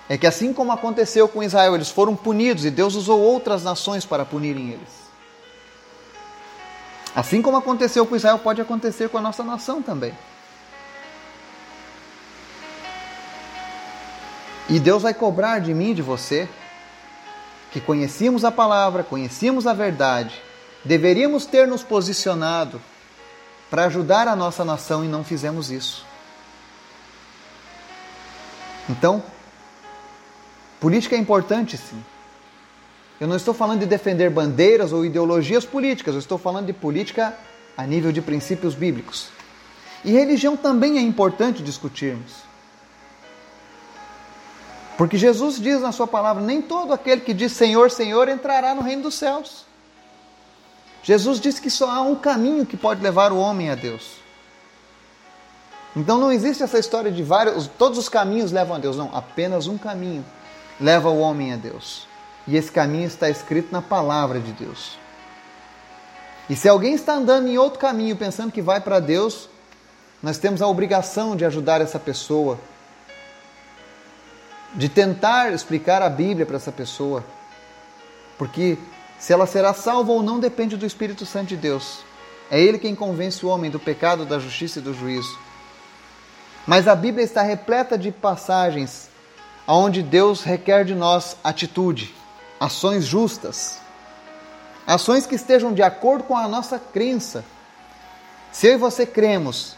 é 0.08 0.18
que 0.18 0.26
assim 0.26 0.52
como 0.52 0.72
aconteceu 0.72 1.28
com 1.28 1.42
Israel, 1.42 1.76
eles 1.76 1.90
foram 1.90 2.16
punidos 2.16 2.64
e 2.64 2.70
Deus 2.70 2.96
usou 2.96 3.20
outras 3.20 3.62
nações 3.62 4.04
para 4.04 4.24
punirem 4.24 4.70
eles. 4.70 4.99
Assim 7.14 7.42
como 7.42 7.56
aconteceu 7.56 8.06
com 8.06 8.16
Israel, 8.16 8.38
pode 8.38 8.60
acontecer 8.60 9.08
com 9.08 9.18
a 9.18 9.20
nossa 9.20 9.42
nação 9.42 9.82
também. 9.82 10.16
E 14.68 14.78
Deus 14.78 15.02
vai 15.02 15.12
cobrar 15.12 15.58
de 15.58 15.74
mim, 15.74 15.92
de 15.92 16.02
você, 16.02 16.48
que 17.72 17.80
conhecíamos 17.80 18.44
a 18.44 18.52
palavra, 18.52 19.02
conhecíamos 19.02 19.66
a 19.66 19.72
verdade, 19.72 20.40
deveríamos 20.84 21.44
ter 21.44 21.66
nos 21.66 21.82
posicionado 21.82 22.80
para 23.68 23.86
ajudar 23.86 24.28
a 24.28 24.36
nossa 24.36 24.64
nação 24.64 25.04
e 25.04 25.08
não 25.08 25.24
fizemos 25.24 25.70
isso. 25.70 26.06
Então, 28.88 29.22
Política 30.80 31.14
é 31.14 31.18
importante, 31.18 31.76
sim. 31.76 32.02
Eu 33.20 33.28
não 33.28 33.36
estou 33.36 33.52
falando 33.52 33.80
de 33.80 33.86
defender 33.86 34.30
bandeiras 34.30 34.92
ou 34.92 35.04
ideologias 35.04 35.66
políticas, 35.66 36.14
eu 36.14 36.20
estou 36.20 36.38
falando 36.38 36.66
de 36.66 36.72
política 36.72 37.36
a 37.76 37.86
nível 37.86 38.10
de 38.10 38.22
princípios 38.22 38.74
bíblicos. 38.74 39.28
E 40.02 40.12
religião 40.12 40.56
também 40.56 40.96
é 40.96 41.02
importante 41.02 41.62
discutirmos. 41.62 42.32
Porque 44.96 45.18
Jesus 45.18 45.60
diz 45.60 45.82
na 45.82 45.92
sua 45.92 46.06
palavra: 46.06 46.42
nem 46.42 46.62
todo 46.62 46.92
aquele 46.92 47.20
que 47.20 47.34
diz 47.34 47.52
Senhor, 47.52 47.90
Senhor 47.90 48.28
entrará 48.28 48.74
no 48.74 48.80
reino 48.80 49.02
dos 49.02 49.14
céus. 49.14 49.66
Jesus 51.02 51.40
disse 51.40 51.60
que 51.60 51.70
só 51.70 51.90
há 51.90 52.00
um 52.00 52.14
caminho 52.14 52.66
que 52.66 52.76
pode 52.76 53.02
levar 53.02 53.32
o 53.32 53.38
homem 53.38 53.70
a 53.70 53.74
Deus. 53.74 54.12
Então 55.94 56.18
não 56.18 56.30
existe 56.30 56.62
essa 56.62 56.78
história 56.78 57.10
de 57.10 57.22
vários, 57.22 57.66
todos 57.66 57.98
os 57.98 58.08
caminhos 58.08 58.52
levam 58.52 58.76
a 58.76 58.78
Deus, 58.78 58.96
não, 58.96 59.14
apenas 59.14 59.66
um 59.66 59.76
caminho 59.76 60.24
leva 60.78 61.10
o 61.10 61.18
homem 61.18 61.52
a 61.52 61.56
Deus. 61.56 62.09
E 62.46 62.56
esse 62.56 62.70
caminho 62.70 63.06
está 63.06 63.28
escrito 63.28 63.70
na 63.72 63.82
palavra 63.82 64.40
de 64.40 64.52
Deus. 64.52 64.98
E 66.48 66.56
se 66.56 66.68
alguém 66.68 66.94
está 66.94 67.14
andando 67.14 67.48
em 67.48 67.58
outro 67.58 67.78
caminho 67.78 68.16
pensando 68.16 68.50
que 68.50 68.60
vai 68.60 68.80
para 68.80 68.98
Deus, 68.98 69.48
nós 70.22 70.38
temos 70.38 70.60
a 70.60 70.66
obrigação 70.66 71.36
de 71.36 71.44
ajudar 71.44 71.80
essa 71.80 71.98
pessoa, 71.98 72.58
de 74.74 74.88
tentar 74.88 75.52
explicar 75.52 76.02
a 76.02 76.08
Bíblia 76.08 76.44
para 76.44 76.56
essa 76.56 76.72
pessoa. 76.72 77.24
Porque 78.36 78.76
se 79.18 79.32
ela 79.32 79.46
será 79.46 79.72
salva 79.72 80.12
ou 80.12 80.22
não 80.22 80.40
depende 80.40 80.76
do 80.76 80.86
Espírito 80.86 81.24
Santo 81.26 81.48
de 81.48 81.56
Deus. 81.56 82.00
É 82.50 82.60
Ele 82.60 82.78
quem 82.78 82.94
convence 82.94 83.44
o 83.46 83.48
homem 83.48 83.70
do 83.70 83.78
pecado, 83.78 84.24
da 84.24 84.38
justiça 84.38 84.80
e 84.80 84.82
do 84.82 84.92
juízo. 84.92 85.38
Mas 86.66 86.88
a 86.88 86.94
Bíblia 86.94 87.24
está 87.24 87.42
repleta 87.42 87.96
de 87.96 88.10
passagens 88.10 89.08
onde 89.66 90.02
Deus 90.02 90.42
requer 90.42 90.84
de 90.84 90.94
nós 90.94 91.36
atitude, 91.44 92.12
ações 92.60 93.06
justas, 93.06 93.80
ações 94.86 95.26
que 95.26 95.34
estejam 95.34 95.72
de 95.72 95.82
acordo 95.82 96.24
com 96.24 96.36
a 96.36 96.46
nossa 96.46 96.78
crença. 96.78 97.42
Se 98.52 98.66
eu 98.66 98.74
e 98.74 98.76
você 98.76 99.06
cremos 99.06 99.76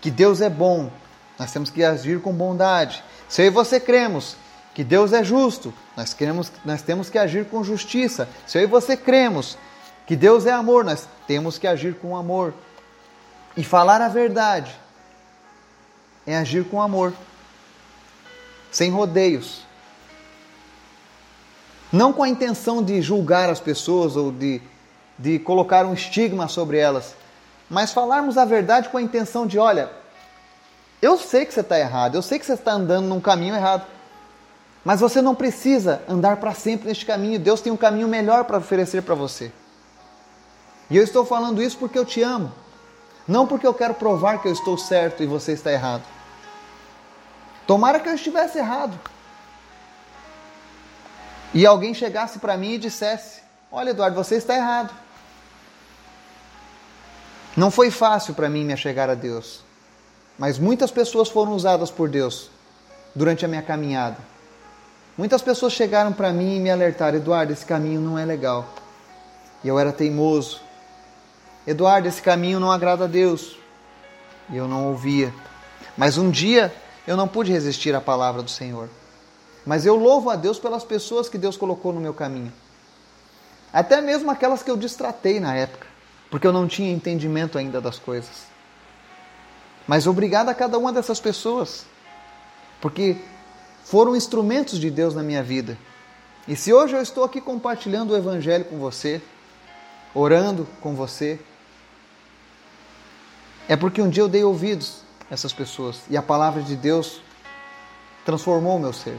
que 0.00 0.10
Deus 0.10 0.40
é 0.40 0.48
bom, 0.48 0.90
nós 1.38 1.52
temos 1.52 1.68
que 1.68 1.84
agir 1.84 2.22
com 2.22 2.32
bondade. 2.32 3.04
Se 3.28 3.42
eu 3.42 3.46
e 3.46 3.50
você 3.50 3.78
cremos 3.78 4.36
que 4.72 4.82
Deus 4.82 5.12
é 5.12 5.22
justo, 5.22 5.74
nós, 5.96 6.14
queremos, 6.14 6.50
nós 6.64 6.80
temos 6.80 7.10
que 7.10 7.18
agir 7.18 7.44
com 7.46 7.62
justiça. 7.62 8.28
Se 8.46 8.58
eu 8.58 8.62
e 8.62 8.66
você 8.66 8.96
cremos 8.96 9.58
que 10.06 10.16
Deus 10.16 10.46
é 10.46 10.52
amor, 10.52 10.84
nós 10.84 11.06
temos 11.26 11.58
que 11.58 11.66
agir 11.66 11.94
com 11.96 12.16
amor. 12.16 12.54
E 13.56 13.62
falar 13.62 14.00
a 14.00 14.08
verdade 14.08 14.74
é 16.26 16.36
agir 16.36 16.64
com 16.64 16.80
amor 16.80 17.12
sem 18.70 18.90
rodeios. 18.90 19.64
Não 21.94 22.12
com 22.12 22.24
a 22.24 22.28
intenção 22.28 22.82
de 22.82 23.00
julgar 23.00 23.48
as 23.48 23.60
pessoas 23.60 24.16
ou 24.16 24.32
de, 24.32 24.60
de 25.16 25.38
colocar 25.38 25.86
um 25.86 25.94
estigma 25.94 26.48
sobre 26.48 26.76
elas, 26.76 27.14
mas 27.70 27.92
falarmos 27.92 28.36
a 28.36 28.44
verdade 28.44 28.88
com 28.88 28.98
a 28.98 29.02
intenção 29.02 29.46
de: 29.46 29.60
olha, 29.60 29.88
eu 31.00 31.16
sei 31.16 31.46
que 31.46 31.54
você 31.54 31.60
está 31.60 31.78
errado, 31.78 32.16
eu 32.16 32.22
sei 32.22 32.40
que 32.40 32.46
você 32.46 32.54
está 32.54 32.72
andando 32.72 33.06
num 33.06 33.20
caminho 33.20 33.54
errado, 33.54 33.86
mas 34.84 34.98
você 34.98 35.22
não 35.22 35.36
precisa 35.36 36.02
andar 36.08 36.38
para 36.38 36.52
sempre 36.52 36.88
neste 36.88 37.06
caminho. 37.06 37.38
Deus 37.38 37.60
tem 37.60 37.72
um 37.72 37.76
caminho 37.76 38.08
melhor 38.08 38.42
para 38.42 38.58
oferecer 38.58 39.02
para 39.02 39.14
você. 39.14 39.52
E 40.90 40.96
eu 40.96 41.04
estou 41.04 41.24
falando 41.24 41.62
isso 41.62 41.78
porque 41.78 41.96
eu 41.96 42.04
te 42.04 42.20
amo, 42.24 42.50
não 43.26 43.46
porque 43.46 43.68
eu 43.68 43.72
quero 43.72 43.94
provar 43.94 44.42
que 44.42 44.48
eu 44.48 44.52
estou 44.52 44.76
certo 44.76 45.22
e 45.22 45.26
você 45.26 45.52
está 45.52 45.70
errado. 45.70 46.02
Tomara 47.68 48.00
que 48.00 48.08
eu 48.08 48.14
estivesse 48.16 48.58
errado. 48.58 48.98
E 51.54 51.64
alguém 51.64 51.94
chegasse 51.94 52.40
para 52.40 52.56
mim 52.56 52.72
e 52.72 52.78
dissesse: 52.78 53.40
Olha, 53.70 53.90
Eduardo, 53.90 54.16
você 54.16 54.34
está 54.34 54.56
errado. 54.56 54.92
Não 57.56 57.70
foi 57.70 57.90
fácil 57.92 58.34
para 58.34 58.48
mim 58.48 58.64
me 58.64 58.76
chegar 58.76 59.08
a 59.08 59.14
Deus, 59.14 59.62
mas 60.36 60.58
muitas 60.58 60.90
pessoas 60.90 61.28
foram 61.28 61.52
usadas 61.52 61.92
por 61.92 62.08
Deus 62.08 62.50
durante 63.14 63.44
a 63.44 63.48
minha 63.48 63.62
caminhada. 63.62 64.16
Muitas 65.16 65.40
pessoas 65.40 65.72
chegaram 65.72 66.12
para 66.12 66.32
mim 66.32 66.56
e 66.56 66.60
me 66.60 66.70
alertaram: 66.70 67.18
Eduardo, 67.18 67.52
esse 67.52 67.64
caminho 67.64 68.00
não 68.00 68.18
é 68.18 68.24
legal. 68.24 68.68
E 69.62 69.68
eu 69.68 69.78
era 69.78 69.92
teimoso. 69.92 70.60
Eduardo, 71.64 72.08
esse 72.08 72.20
caminho 72.20 72.58
não 72.58 72.72
agrada 72.72 73.04
a 73.04 73.06
Deus. 73.06 73.56
E 74.50 74.56
eu 74.56 74.66
não 74.66 74.88
ouvia. 74.88 75.32
Mas 75.96 76.18
um 76.18 76.30
dia 76.30 76.74
eu 77.06 77.16
não 77.16 77.28
pude 77.28 77.52
resistir 77.52 77.94
à 77.94 78.00
palavra 78.00 78.42
do 78.42 78.50
Senhor. 78.50 78.88
Mas 79.64 79.86
eu 79.86 79.96
louvo 79.96 80.30
a 80.30 80.36
Deus 80.36 80.58
pelas 80.58 80.84
pessoas 80.84 81.28
que 81.28 81.38
Deus 81.38 81.56
colocou 81.56 81.92
no 81.92 82.00
meu 82.00 82.12
caminho. 82.12 82.52
Até 83.72 84.00
mesmo 84.00 84.30
aquelas 84.30 84.62
que 84.62 84.70
eu 84.70 84.76
distratei 84.76 85.40
na 85.40 85.54
época, 85.54 85.86
porque 86.30 86.46
eu 86.46 86.52
não 86.52 86.68
tinha 86.68 86.92
entendimento 86.92 87.58
ainda 87.58 87.80
das 87.80 87.98
coisas. 87.98 88.46
Mas 89.86 90.06
obrigado 90.06 90.48
a 90.48 90.54
cada 90.54 90.78
uma 90.78 90.92
dessas 90.92 91.18
pessoas, 91.18 91.84
porque 92.80 93.16
foram 93.84 94.14
instrumentos 94.14 94.78
de 94.78 94.90
Deus 94.90 95.14
na 95.14 95.22
minha 95.22 95.42
vida. 95.42 95.76
E 96.46 96.54
se 96.54 96.72
hoje 96.72 96.94
eu 96.94 97.02
estou 97.02 97.24
aqui 97.24 97.40
compartilhando 97.40 98.12
o 98.12 98.16
Evangelho 98.16 98.64
com 98.66 98.78
você, 98.78 99.20
orando 100.14 100.68
com 100.80 100.94
você, 100.94 101.40
é 103.68 103.76
porque 103.76 104.00
um 104.00 104.08
dia 104.08 104.22
eu 104.22 104.28
dei 104.28 104.44
ouvidos 104.44 104.98
essas 105.30 105.52
pessoas. 105.52 106.02
E 106.08 106.16
a 106.16 106.22
palavra 106.22 106.62
de 106.62 106.76
Deus 106.76 107.20
transformou 108.24 108.76
o 108.76 108.80
meu 108.80 108.92
ser. 108.92 109.18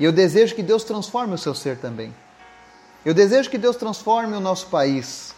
E 0.00 0.04
eu 0.04 0.10
desejo 0.10 0.54
que 0.54 0.62
Deus 0.62 0.82
transforme 0.82 1.34
o 1.34 1.38
seu 1.38 1.54
ser 1.54 1.76
também. 1.76 2.14
Eu 3.04 3.12
desejo 3.12 3.50
que 3.50 3.58
Deus 3.58 3.76
transforme 3.76 4.34
o 4.34 4.40
nosso 4.40 4.66
país. 4.68 5.34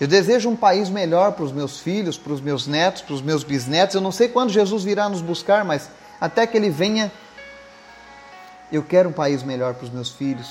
Eu 0.00 0.08
desejo 0.08 0.48
um 0.48 0.56
país 0.56 0.88
melhor 0.88 1.32
para 1.32 1.44
os 1.44 1.52
meus 1.52 1.78
filhos, 1.78 2.16
para 2.16 2.32
os 2.32 2.40
meus 2.40 2.66
netos, 2.66 3.02
para 3.02 3.14
os 3.14 3.20
meus 3.20 3.44
bisnetos. 3.44 3.94
Eu 3.94 4.00
não 4.00 4.10
sei 4.10 4.28
quando 4.28 4.48
Jesus 4.48 4.82
virá 4.82 5.10
nos 5.10 5.20
buscar, 5.20 5.62
mas 5.62 5.90
até 6.18 6.46
que 6.46 6.56
ele 6.56 6.70
venha, 6.70 7.12
eu 8.72 8.82
quero 8.82 9.10
um 9.10 9.12
país 9.12 9.42
melhor 9.42 9.74
para 9.74 9.84
os 9.84 9.90
meus 9.90 10.08
filhos. 10.08 10.48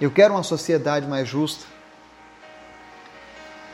Eu 0.00 0.12
quero 0.12 0.34
uma 0.34 0.44
sociedade 0.44 1.04
mais 1.04 1.28
justa. 1.28 1.66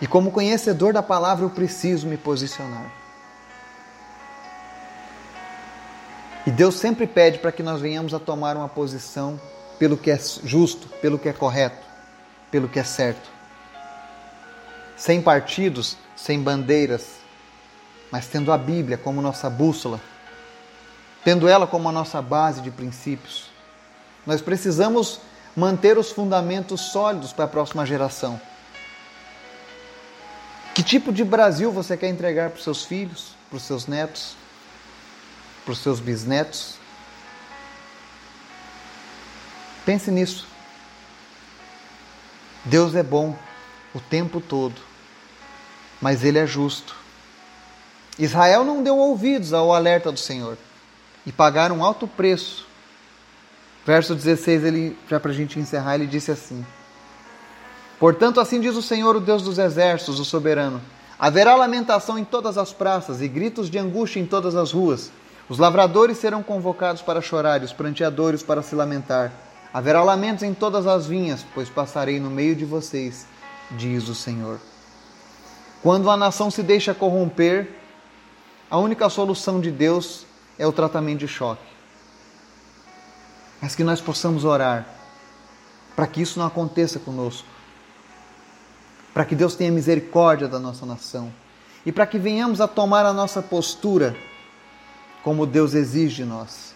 E 0.00 0.06
como 0.06 0.32
conhecedor 0.32 0.94
da 0.94 1.02
palavra, 1.02 1.44
eu 1.44 1.50
preciso 1.50 2.06
me 2.06 2.16
posicionar. 2.16 3.03
E 6.46 6.50
Deus 6.50 6.74
sempre 6.74 7.06
pede 7.06 7.38
para 7.38 7.52
que 7.52 7.62
nós 7.62 7.80
venhamos 7.80 8.12
a 8.12 8.18
tomar 8.18 8.56
uma 8.56 8.68
posição 8.68 9.40
pelo 9.78 9.96
que 9.96 10.10
é 10.10 10.18
justo, 10.18 10.88
pelo 11.00 11.18
que 11.18 11.28
é 11.28 11.32
correto, 11.32 11.84
pelo 12.50 12.68
que 12.68 12.78
é 12.78 12.84
certo. 12.84 13.30
Sem 14.96 15.22
partidos, 15.22 15.96
sem 16.14 16.40
bandeiras, 16.40 17.16
mas 18.10 18.26
tendo 18.26 18.52
a 18.52 18.58
Bíblia 18.58 18.98
como 18.98 19.22
nossa 19.22 19.48
bússola, 19.48 20.00
tendo 21.24 21.48
ela 21.48 21.66
como 21.66 21.88
a 21.88 21.92
nossa 21.92 22.20
base 22.20 22.60
de 22.60 22.70
princípios. 22.70 23.50
Nós 24.26 24.42
precisamos 24.42 25.20
manter 25.56 25.96
os 25.96 26.12
fundamentos 26.12 26.80
sólidos 26.80 27.32
para 27.32 27.46
a 27.46 27.48
próxima 27.48 27.86
geração. 27.86 28.40
Que 30.74 30.82
tipo 30.82 31.12
de 31.12 31.24
Brasil 31.24 31.72
você 31.72 31.96
quer 31.96 32.08
entregar 32.08 32.50
para 32.50 32.58
os 32.58 32.64
seus 32.64 32.84
filhos, 32.84 33.34
para 33.48 33.56
os 33.56 33.62
seus 33.62 33.86
netos, 33.86 34.36
para 35.64 35.72
os 35.72 35.78
seus 35.78 36.00
bisnetos? 36.00 36.76
Pense 39.84 40.10
nisso. 40.10 40.46
Deus 42.64 42.94
é 42.94 43.02
bom 43.02 43.36
o 43.94 44.00
tempo 44.00 44.40
todo, 44.40 44.80
mas 46.00 46.24
Ele 46.24 46.38
é 46.38 46.46
justo. 46.46 46.96
Israel 48.18 48.64
não 48.64 48.82
deu 48.82 48.96
ouvidos 48.96 49.52
ao 49.52 49.72
alerta 49.72 50.10
do 50.10 50.18
Senhor 50.18 50.56
e 51.26 51.32
pagaram 51.32 51.84
alto 51.84 52.06
preço. 52.06 52.66
Verso 53.84 54.14
16, 54.14 54.64
ele, 54.64 54.98
já 55.08 55.20
para 55.20 55.30
a 55.30 55.34
gente 55.34 55.58
encerrar, 55.58 55.96
ele 55.96 56.06
disse 56.06 56.30
assim: 56.30 56.64
Portanto, 57.98 58.40
assim 58.40 58.60
diz 58.60 58.76
o 58.76 58.82
Senhor, 58.82 59.14
o 59.14 59.20
Deus 59.20 59.42
dos 59.42 59.58
exércitos, 59.58 60.18
o 60.18 60.24
soberano: 60.24 60.80
haverá 61.18 61.54
lamentação 61.54 62.18
em 62.18 62.24
todas 62.24 62.56
as 62.56 62.72
praças 62.72 63.20
e 63.20 63.28
gritos 63.28 63.68
de 63.68 63.78
angústia 63.78 64.20
em 64.20 64.26
todas 64.26 64.54
as 64.54 64.72
ruas. 64.72 65.10
Os 65.48 65.58
lavradores 65.58 66.18
serão 66.18 66.42
convocados 66.42 67.02
para 67.02 67.20
chorar 67.20 67.60
e 67.60 67.64
os 67.64 67.72
pranteadores 67.72 68.42
para 68.42 68.62
se 68.62 68.74
lamentar. 68.74 69.30
Haverá 69.72 70.02
lamentos 70.02 70.42
em 70.42 70.54
todas 70.54 70.86
as 70.86 71.06
vinhas, 71.06 71.44
pois 71.54 71.68
passarei 71.68 72.18
no 72.18 72.30
meio 72.30 72.56
de 72.56 72.64
vocês, 72.64 73.26
diz 73.72 74.08
o 74.08 74.14
Senhor. 74.14 74.58
Quando 75.82 76.08
a 76.08 76.16
nação 76.16 76.50
se 76.50 76.62
deixa 76.62 76.94
corromper, 76.94 77.68
a 78.70 78.78
única 78.78 79.08
solução 79.10 79.60
de 79.60 79.70
Deus 79.70 80.24
é 80.58 80.66
o 80.66 80.72
tratamento 80.72 81.20
de 81.20 81.28
choque. 81.28 81.74
Mas 83.60 83.74
que 83.74 83.84
nós 83.84 84.00
possamos 84.00 84.44
orar 84.44 84.86
para 85.94 86.06
que 86.06 86.22
isso 86.22 86.38
não 86.38 86.46
aconteça 86.46 86.98
conosco. 86.98 87.46
Para 89.12 89.24
que 89.24 89.34
Deus 89.34 89.54
tenha 89.54 89.70
misericórdia 89.70 90.48
da 90.48 90.58
nossa 90.58 90.86
nação. 90.86 91.32
E 91.84 91.92
para 91.92 92.06
que 92.06 92.18
venhamos 92.18 92.60
a 92.60 92.66
tomar 92.66 93.04
a 93.04 93.12
nossa 93.12 93.42
postura 93.42 94.16
como 95.24 95.46
Deus 95.46 95.72
exige 95.72 96.16
de 96.16 96.24
nós. 96.26 96.74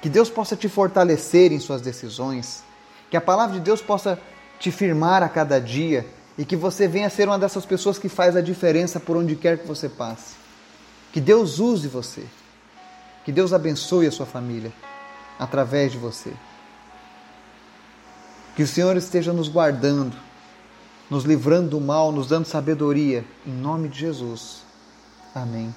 Que 0.00 0.08
Deus 0.08 0.30
possa 0.30 0.56
te 0.56 0.68
fortalecer 0.68 1.52
em 1.52 1.58
suas 1.58 1.82
decisões. 1.82 2.62
Que 3.10 3.16
a 3.16 3.20
palavra 3.20 3.56
de 3.56 3.60
Deus 3.60 3.82
possa 3.82 4.18
te 4.58 4.70
firmar 4.70 5.22
a 5.22 5.28
cada 5.28 5.60
dia. 5.60 6.06
E 6.38 6.44
que 6.44 6.56
você 6.56 6.86
venha 6.86 7.10
ser 7.10 7.28
uma 7.28 7.38
dessas 7.38 7.66
pessoas 7.66 7.98
que 7.98 8.08
faz 8.08 8.36
a 8.36 8.40
diferença 8.40 9.00
por 9.00 9.16
onde 9.16 9.34
quer 9.34 9.58
que 9.58 9.66
você 9.66 9.88
passe. 9.88 10.36
Que 11.12 11.20
Deus 11.20 11.58
use 11.58 11.88
você. 11.88 12.24
Que 13.24 13.32
Deus 13.32 13.52
abençoe 13.52 14.06
a 14.06 14.12
sua 14.12 14.26
família 14.26 14.72
através 15.38 15.92
de 15.92 15.98
você. 15.98 16.32
Que 18.54 18.62
o 18.62 18.66
Senhor 18.66 18.96
esteja 18.96 19.32
nos 19.32 19.48
guardando, 19.48 20.16
nos 21.10 21.24
livrando 21.24 21.70
do 21.70 21.80
mal, 21.80 22.12
nos 22.12 22.28
dando 22.28 22.46
sabedoria. 22.46 23.24
Em 23.46 23.52
nome 23.52 23.88
de 23.88 23.98
Jesus. 23.98 24.62
Amém. 25.34 25.74